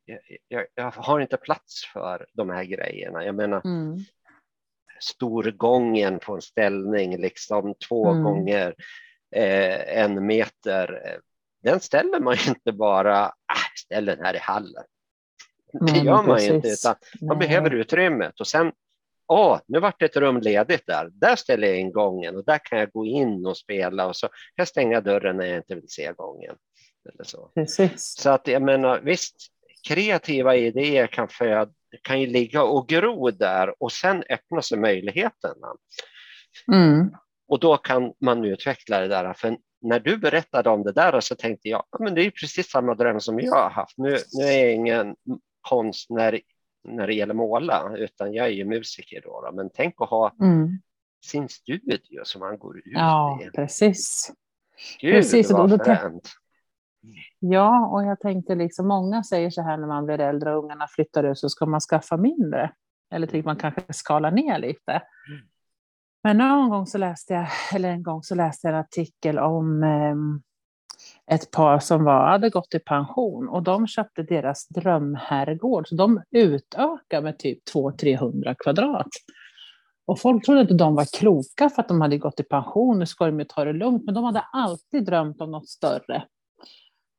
[0.05, 3.25] Jag, jag, jag har inte plats för de här grejerna.
[3.25, 3.97] Jag menar, mm.
[4.99, 8.23] storgången på en ställning, liksom två Mm.
[8.23, 8.75] gånger
[9.35, 11.01] eh, en meter.
[11.07, 11.19] eh,
[11.63, 14.83] Den ställer man ju inte bara, ah, ställ den här i hallen.
[15.81, 17.47] Det gör man ju inte, utan man Nej.
[17.47, 18.71] behöver utrymmet och sen,
[19.27, 21.09] åh, nu vart det ett rum ledigt där.
[21.11, 24.27] Där ställer jag in gången och där kan jag gå in och spela och så
[24.27, 26.55] kan jag stänga dörren när jag inte vill se gången.
[27.13, 27.51] Eller så.
[27.55, 28.15] Precis.
[28.19, 29.35] så att jag menar, visst,
[29.87, 35.67] kreativa idéer kan, föd, kan ju ligga och gro där och sen öppna sig möjligheterna.
[36.73, 37.11] Mm.
[37.47, 39.33] Och då kan man utveckla det där.
[39.33, 42.69] För när du berättade om det där så tänkte jag, ja, men det är precis
[42.69, 43.97] samma dröm som jag har haft.
[43.97, 45.15] Nu, nu är jag ingen
[45.69, 46.39] konstnär
[46.83, 49.41] när det gäller måla, utan jag är ju musiker då.
[49.41, 49.51] då.
[49.51, 50.69] Men tänk att ha Mm.
[51.25, 53.49] sin studio som man går ut Ja, i.
[53.49, 54.31] precis.
[54.99, 56.29] Gud precis, vad då- fränt.
[57.39, 60.87] Ja, och jag tänkte liksom, många säger så här när man blir äldre och ungarna
[60.87, 62.71] flyttar ut så ska man skaffa mindre.
[63.13, 65.01] Eller typ man kanske skalar ner lite.
[66.23, 69.83] Men någon gång så läste jag, eller en gång så läste jag en artikel om
[69.83, 70.41] ehm,
[71.31, 75.87] ett par som var, hade gått i pension och de köpte deras drömherrgård.
[75.87, 79.07] Så de utökade med typ 200-300 kvadrat.
[80.05, 83.05] Och folk trodde inte de var kloka för att de hade gått i pension, nu
[83.05, 86.23] ska de ju ta det lugnt, men de hade alltid drömt om något större.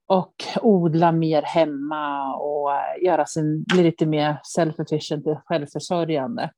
[0.07, 6.51] Och odla mer hemma och eh, göra sin, bli lite mer self-efficient, självförsörjande.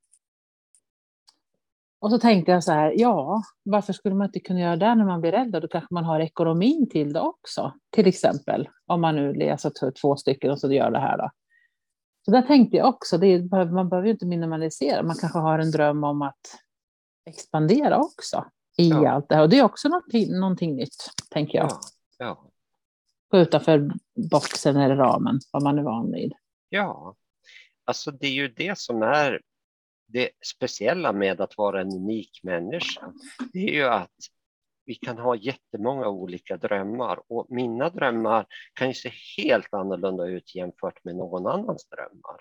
[1.98, 5.04] Och så tänkte jag så här, ja, varför skulle man inte kunna göra det när
[5.04, 5.60] man blir äldre?
[5.60, 7.72] Då kanske man har ekonomin till det också.
[7.90, 11.30] Till exempel, om man nu läser t- två stycken och så gör det här då.
[12.24, 15.58] Så där tänkte jag också, det är, man behöver ju inte minimalisera, man kanske har
[15.58, 16.40] en dröm om att
[17.26, 18.44] expandera också
[18.78, 19.10] i Ja.
[19.10, 19.42] allt det här.
[19.42, 20.96] Och det är också någonting, någonting nytt,
[21.30, 21.66] tänker jag.
[21.70, 21.78] Ja,
[22.18, 22.50] ja,
[23.30, 23.90] Gå utanför
[24.30, 26.32] boxen eller ramen, vad man är van vid.
[26.68, 27.14] ja,
[27.84, 29.40] alltså det är ju det som är
[30.06, 33.12] det speciella med att vara en unik människa.
[33.52, 34.16] Det är ju att
[34.84, 40.54] vi kan ha jättemånga olika drömmar och mina drömmar kan ju se helt annorlunda ut
[40.54, 42.40] jämfört med någon annans drömmar.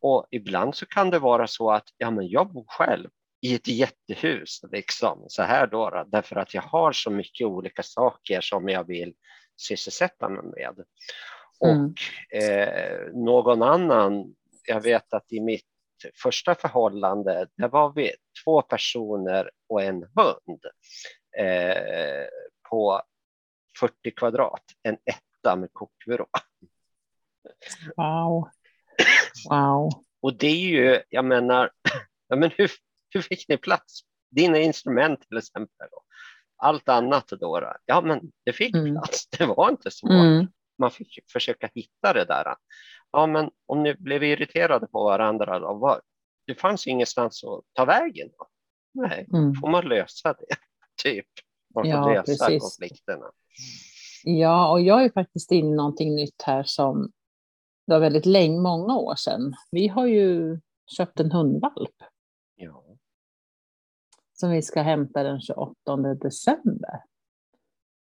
[0.00, 3.08] Och ibland så kan det vara så att ja, men jag bor själv
[3.40, 8.40] i ett jättehus, liksom, så här då, därför att jag har så mycket olika saker
[8.40, 9.14] som jag vill
[9.56, 10.84] sysselsätta mig med.
[11.64, 11.84] Mm.
[11.84, 14.34] Och eh, någon annan,
[14.66, 15.75] jag vet att i mitt
[16.22, 18.12] första förhållande, där var vi
[18.44, 20.60] två personer och en hund
[21.38, 22.26] eh,
[22.70, 23.02] på
[23.80, 26.26] 40 kvadrat, en etta med kokvrå.
[27.96, 28.48] Wow.
[29.50, 29.90] Wow.
[30.20, 31.70] Och det är ju, jag menar,
[32.28, 32.70] ja, men hur,
[33.10, 34.00] hur fick ni plats?
[34.30, 35.88] Dina instrument till exempel.
[35.92, 36.04] Och
[36.56, 37.72] allt annat då, då.
[37.84, 38.94] Ja, men det fick Mm.
[38.94, 39.28] plats.
[39.28, 40.08] Det var inte så.
[40.08, 40.46] Mm.
[40.78, 42.54] Man fick försöka hitta det där.
[43.16, 46.00] Ja, men om ni blev irriterade på varandra, då, var,
[46.46, 48.28] det fanns ingenstans att ta vägen.
[48.38, 48.46] Då.
[49.02, 49.54] Nej, Mm.
[49.54, 50.46] får man lösa det,
[51.02, 51.26] typ.
[51.74, 52.62] Man får Ja, lösa precis.
[52.62, 53.26] konflikterna.
[54.24, 57.12] Ja, och jag är faktiskt inne i någonting nytt här som
[57.86, 59.54] det var väldigt länge, många år sedan.
[59.70, 61.94] Vi har ju köpt en hundvalp.
[62.56, 62.82] Ja.
[64.32, 67.02] som vi ska hämta den 28 december.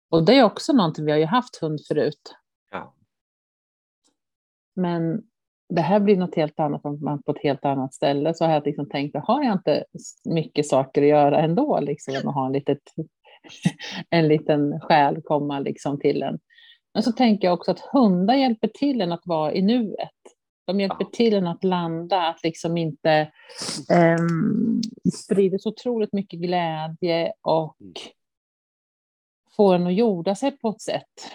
[0.09, 2.35] Och det är också någonting, vi har ju haft hund förut.
[4.75, 5.23] Men
[5.69, 8.33] det här blir något helt annat, man på ett helt annat ställe.
[8.33, 9.83] Så har jag liksom tänkt, har jag inte
[10.25, 12.81] mycket saker att göra ändå, liksom, att ha en, litet,
[14.09, 16.39] en liten själ komma liksom till en.
[16.93, 20.09] Men så tänker jag också att hundar hjälper till en att vara i nuet.
[20.65, 23.31] De hjälper till en att landa, att liksom inte
[24.19, 24.81] um,
[25.13, 27.93] sprider så otroligt mycket glädje och mm.
[29.55, 31.31] få en att jorda sig på ett sätt.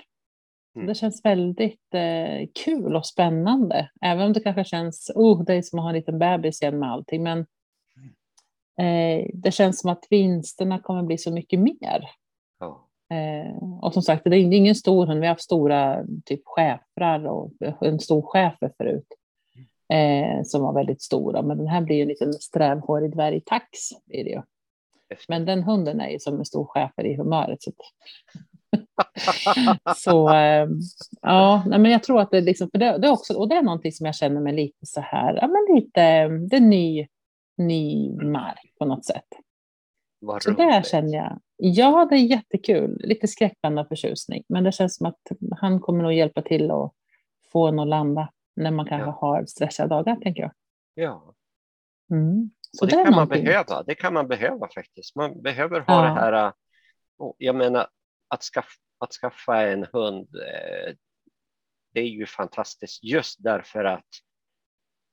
[0.79, 0.87] Mm.
[0.87, 5.63] Det känns väldigt eh, kul och spännande, även om det kanske känns, oh, det är
[5.63, 7.39] som att ha en liten bebis igen med allting, men
[8.79, 12.11] eh, det känns som att vinsterna kommer bli så mycket mer.
[12.61, 12.89] Ja.
[13.17, 15.21] Eh, och som sagt, det är ingen stor hund.
[15.21, 19.07] Vi har haft stora typ schäfrar och en stor schäfer förut.
[19.93, 21.43] Eh, som var väldigt stora.
[21.43, 23.69] Men den här blir en liten strävhårig dvärgtax.
[24.07, 24.43] Blir det ju.
[25.29, 27.63] Men den hunden är ju som en stor schäfer i humöret.
[27.63, 27.73] Så,
[29.97, 30.69] så eh,
[31.23, 33.63] ja, men jag tror att det, liksom, för det, det, är också, och det är
[33.63, 37.07] någonting som jag känner mig lite så här, ja men lite, det är ny,
[37.57, 39.27] ny mark på något sätt.
[40.21, 44.97] Vad så där känner jag, ja det är jättekul, lite skräckblandad förtjusning, men det känns
[44.97, 45.21] som att
[45.61, 46.93] han kommer nog hjälpa till att
[47.53, 49.19] få en att landa när man kanske ja.
[49.21, 50.53] har stressiga dagar, tänker jag.
[50.95, 51.35] Ja.
[52.11, 52.51] Mm.
[52.71, 53.39] Så och det, det kan någonting.
[53.39, 55.17] man behöva, det kan man behöva faktiskt.
[55.17, 56.03] Man behöver ha ja.
[56.03, 56.53] det här, äh,
[57.39, 57.87] jag menar
[58.29, 58.69] att skaffa,
[59.01, 60.95] att skaffa en hund, eh,
[61.95, 64.07] det är ju fantastiskt just därför att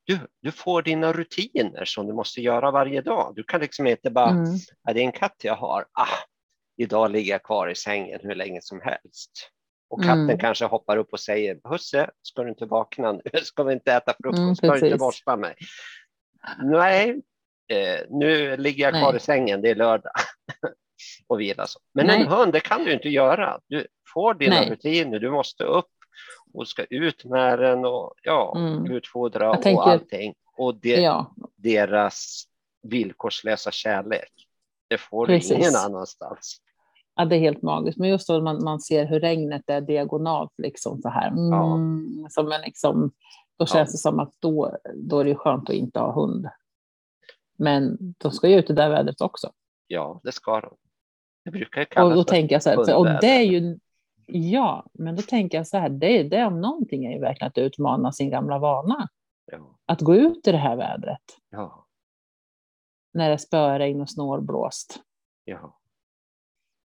[0.05, 3.33] du, du får dina rutiner som du måste göra varje dag.
[3.35, 4.55] Du kan liksom inte bara, mm.
[4.87, 6.17] är det en katt jag har, ah,
[6.77, 9.31] idag ligger jag kvar i sängen hur länge som helst.
[9.89, 10.39] Och katten mm.
[10.39, 13.21] kanske hoppar upp och säger, husse, ska du inte vakna nu?
[13.43, 14.39] Ska vi inte äta frukost?
[14.39, 15.55] Mm, ska du inte borsta mig?
[16.63, 17.21] Nej,
[17.71, 19.17] eh, nu ligger jag kvar Nej.
[19.17, 20.11] i sängen, det är lördag.
[21.27, 21.79] och vila så.
[21.93, 22.21] Men Nej.
[22.21, 23.59] en hund, det kan du inte göra.
[23.67, 24.69] Du får dina Nej.
[24.69, 25.89] rutiner, du måste upp
[26.53, 28.91] och ska ut med den och ja, mm.
[28.91, 30.33] utfodra tänker, och allting.
[30.57, 31.35] Och det, ja.
[31.55, 32.43] deras
[32.83, 34.31] villkorslösa kärlek,
[34.87, 35.49] det får Precis.
[35.49, 36.61] du ingen annanstans.
[37.15, 37.99] Ja, det är helt magiskt.
[37.99, 41.27] Men just då man, man ser hur regnet är diagonalt, liksom så här.
[41.27, 42.29] Mm, ja.
[42.29, 43.11] som en, liksom,
[43.57, 43.91] då känns ja.
[43.91, 46.47] det som att då, då är det skönt att inte ha hund.
[47.57, 49.51] Men de ska ju ut i det där vädret också.
[49.87, 50.75] Ja, det ska de.
[51.45, 53.79] Det brukar kallas och då tänker jag så här, och det är ju,
[54.25, 57.57] ja, men då tänker jag så här, det, det om någonting är ju verkligen att
[57.57, 59.07] utmana sin gamla vana.
[59.51, 59.77] Ja.
[59.85, 61.21] Att gå ut i det här vädret.
[61.49, 61.87] Ja.
[63.13, 64.99] När det är spöregn och snålblåst.
[65.43, 65.79] Ja.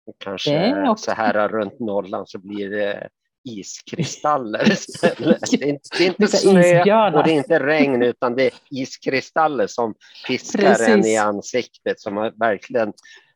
[0.06, 1.04] Och kanske också...
[1.04, 3.08] så här runt Norrland så blir det
[3.44, 5.40] iskristaller istället.
[5.50, 8.52] Det är inte, det är inte snö och det är inte regn utan det är
[8.70, 9.94] iskristaller som
[10.26, 10.88] piskar Precis.
[10.88, 12.92] en i ansiktet som man verkligen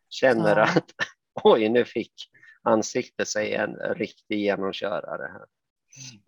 [0.08, 0.62] känner ja.
[0.62, 0.90] att
[1.44, 2.12] oj, nu fick
[2.62, 5.30] ansiktet sig en riktig genomkörare.
[5.32, 5.44] Här.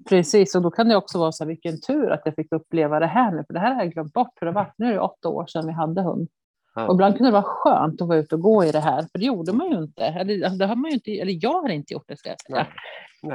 [0.09, 3.01] Precis, och då kan det också vara så här, vilken tur att jag fick uppleva
[3.01, 4.73] det här nu, för det här har jag glömt bort hur det var.
[4.79, 6.29] Nu är det åtta år sedan vi hade hund.
[6.75, 6.87] Ja.
[6.87, 9.19] Och ibland kunde det vara skönt att vara ute och gå i det här, för
[9.19, 10.05] det gjorde man ju inte.
[10.05, 12.67] Eller, det har man ju inte, eller jag har inte gjort det, ska jag säga.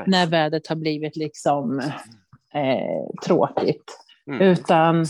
[0.07, 1.79] När vädret har blivit liksom
[2.53, 3.97] eh, tråkigt.
[4.27, 4.41] Mm.
[4.41, 5.05] Utan mm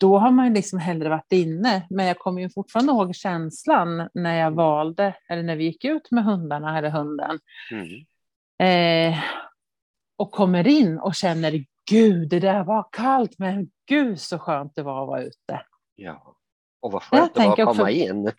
[0.00, 1.86] då har man ju liksom hellre varit inne.
[1.90, 6.10] Men jag kommer ju fortfarande ihåg känslan när jag valde, eller när vi gick ut
[6.10, 7.38] med hundarna eller hunden.
[7.70, 9.12] Mm.
[9.12, 9.18] Eh,
[10.16, 14.82] och kommer in och känner, gud, det där var kallt, men gud så skönt det
[14.82, 15.62] var att vara ute.
[15.94, 16.36] Ja,
[16.80, 18.32] och vad skönt det var att komma också, in.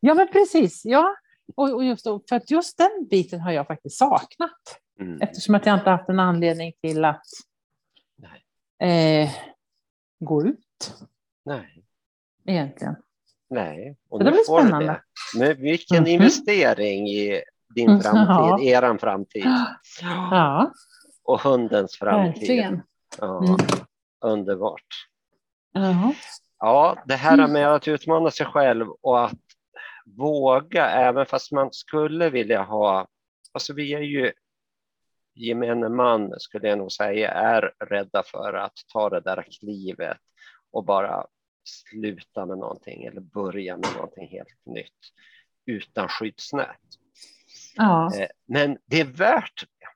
[0.00, 0.84] Ja, men precis.
[0.84, 1.16] Ja,
[1.54, 4.80] och, och just, för att just den biten har jag faktiskt saknat.
[5.00, 5.20] Mm.
[5.20, 7.26] Eftersom att jag inte haft en anledning till att
[8.82, 9.30] eh,
[10.20, 10.71] gå ut
[11.44, 11.84] Nej.
[12.46, 12.96] Egentligen.
[13.50, 13.96] Nej.
[14.08, 14.86] Och Så det blir spännande.
[14.86, 15.38] Det.
[15.38, 16.14] Men vilken mm -hmm.
[16.14, 17.42] investering i
[17.74, 18.78] din mm, framtid, ja.
[18.78, 19.46] eran framtid.
[20.00, 20.72] Ja.
[21.24, 22.40] Och hundens framtid.
[22.40, 22.82] Verkligen.
[23.18, 23.56] Ja, mm.
[24.20, 24.86] Underbart.
[25.76, 26.10] Uh
[26.64, 29.38] Ja, det här med att utmana sig själv och att
[30.16, 33.06] våga, även fast man skulle vilja ha,
[33.52, 34.32] alltså vi är ju
[35.34, 40.18] gemene man skulle jag nog säga är rädda för att ta det där klivet
[40.72, 41.26] och bara
[41.64, 45.12] sluta med någonting eller börja med någonting helt nytt
[45.66, 46.80] utan skyddsnät.
[47.76, 48.16] Ja.
[48.16, 49.86] Eh, men det är värt det.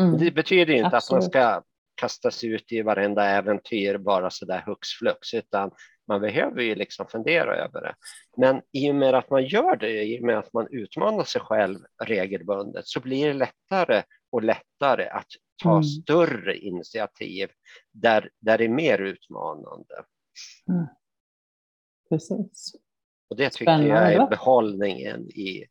[0.00, 0.18] Mm.
[0.18, 1.02] Det betyder inte Absolut.
[1.02, 1.62] att man ska
[1.94, 5.70] kasta sig ut i varenda äventyr bara så där hux flux, utan
[6.08, 7.94] man behöver ju liksom fundera över det.
[8.36, 11.40] Men i och med att man gör det, i och med att man utmanar sig
[11.40, 15.26] själv regelbundet, så blir det lättare och lättare att
[15.62, 15.84] ta mm.
[15.84, 17.50] större initiativ
[17.92, 20.04] där, där det är mer utmanande.
[20.68, 20.86] Mm.
[22.08, 22.74] Precis.
[23.28, 24.12] Och det tycker Spännande.
[24.12, 25.66] jag är behållningen i,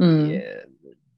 [0.00, 0.30] mm.
[0.30, 0.42] i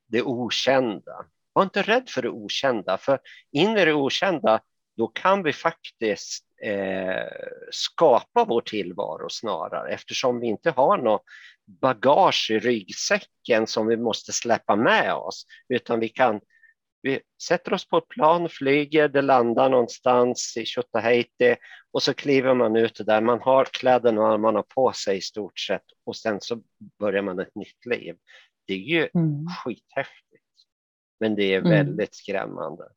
[0.06, 1.26] det okända.
[1.52, 3.20] Var inte rädd för det okända, för
[3.52, 4.60] in i det okända
[4.98, 7.26] då kan vi faktiskt eh,
[7.70, 11.22] skapa vår tillvaro snarare eftersom vi inte har något
[11.66, 16.40] bagage i ryggsäcken som vi måste släppa med oss utan vi kan
[17.03, 21.57] vi sätter oss på ett plan, flyger, det landar någonstans i Tjotahejti
[21.90, 23.20] och så kliver man ut där.
[23.20, 26.62] Man har kläderna man har på sig i stort sett och sen så
[26.99, 28.16] börjar man ett nytt liv.
[28.66, 29.46] Det är ju mm.
[29.46, 30.44] skithäftigt,
[31.20, 31.70] men det är mm.
[31.70, 32.88] väldigt skrämmande.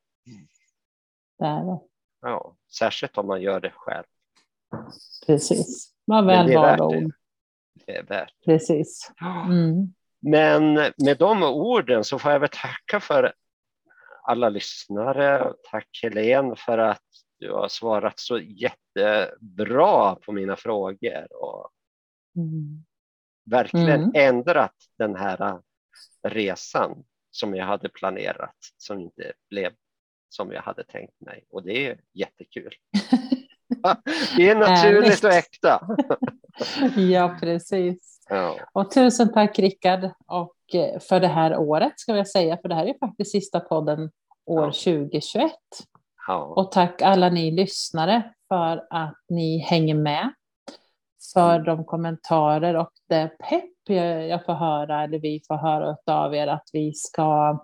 [1.39, 1.79] Det är det.
[2.21, 4.05] Ja, särskilt om man gör det själv.
[5.25, 7.13] Precis, vad väl valda ord.
[7.85, 9.11] Det är värt Precis.
[9.47, 9.93] Mm.
[10.19, 13.33] Men med de orden så får jag väl tacka för
[14.23, 15.53] alla lyssnare.
[15.71, 17.01] Tack Helene för att
[17.39, 21.71] du har svarat så jättebra på mina frågor och
[22.35, 22.83] mm.
[23.45, 24.11] verkligen mm.
[24.15, 25.59] ändrat den här
[26.27, 29.73] resan som jag hade planerat som inte blev
[30.29, 32.73] som jag hade tänkt mig och det är jättekul.
[34.37, 35.87] det är naturligt och äkta.
[36.95, 38.25] ja, precis.
[38.29, 38.59] Ja.
[38.73, 40.55] Och tusen tack Rickard och
[41.09, 44.11] för det här året ska jag säga, för det här är faktiskt sista podden
[44.45, 44.71] år ja.
[44.71, 45.51] 2021.
[46.27, 46.43] Ja.
[46.43, 50.33] Och tack alla ni lyssnare för att ni hänger med,
[51.33, 51.65] för mm.
[51.65, 53.65] de kommentarer och det pepp
[54.29, 57.59] jag får höra, eller vi får höra av er att vi ska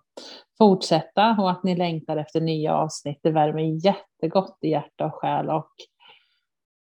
[0.57, 3.19] fortsätta och att ni längtar efter nya avsnitt.
[3.23, 5.71] Det värmer jättegott i hjärta och själ och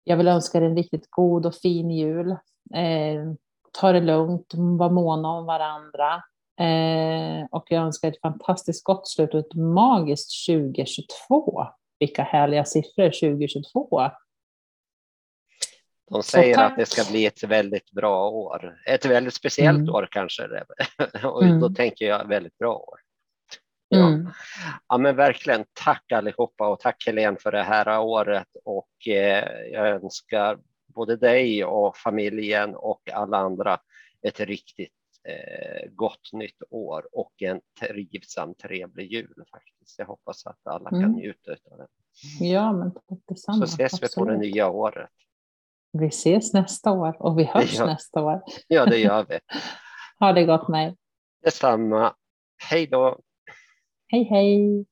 [0.05, 2.31] jag vill önska er en riktigt god och fin jul.
[2.75, 3.25] Eh,
[3.71, 6.23] ta det lugnt, var måna om varandra.
[6.61, 11.67] Eh, och jag önskar ett fantastiskt gott slut och ett magiskt 2022.
[11.99, 14.11] Vilka härliga siffror 2022.
[16.11, 18.79] De säger att det ska bli ett väldigt bra år.
[18.87, 19.95] Ett väldigt speciellt mm.
[19.95, 20.43] år kanske.
[21.25, 21.61] och mm.
[21.61, 23.01] då tänker jag väldigt bra år.
[23.89, 24.07] Ja.
[24.09, 24.31] Mm.
[24.89, 29.89] ja, men verkligen tack allihopa och tack Helene för det här året och eh, jag
[29.89, 30.59] önskar
[30.95, 33.81] både dig och familjen och alla andra
[34.23, 34.93] ett riktigt
[35.25, 39.99] eh, gott nytt år och en trivsam, trevlig jul faktiskt.
[39.99, 41.03] Jag hoppas att alla mm.
[41.03, 41.87] kan njuta av det.
[42.41, 42.93] Ja, men
[43.29, 43.59] detsamma.
[43.59, 44.13] Så ses Absolut.
[44.13, 45.11] vi på det nya året.
[45.93, 47.87] Vi ses nästa år och vi hörs ja.
[47.87, 48.43] nästa år.
[48.69, 49.39] Ja, det gör vi.
[50.19, 50.97] ha det gott med
[51.43, 52.15] Detsamma.
[52.71, 53.21] Hej då.
[54.07, 54.87] Hej, hej.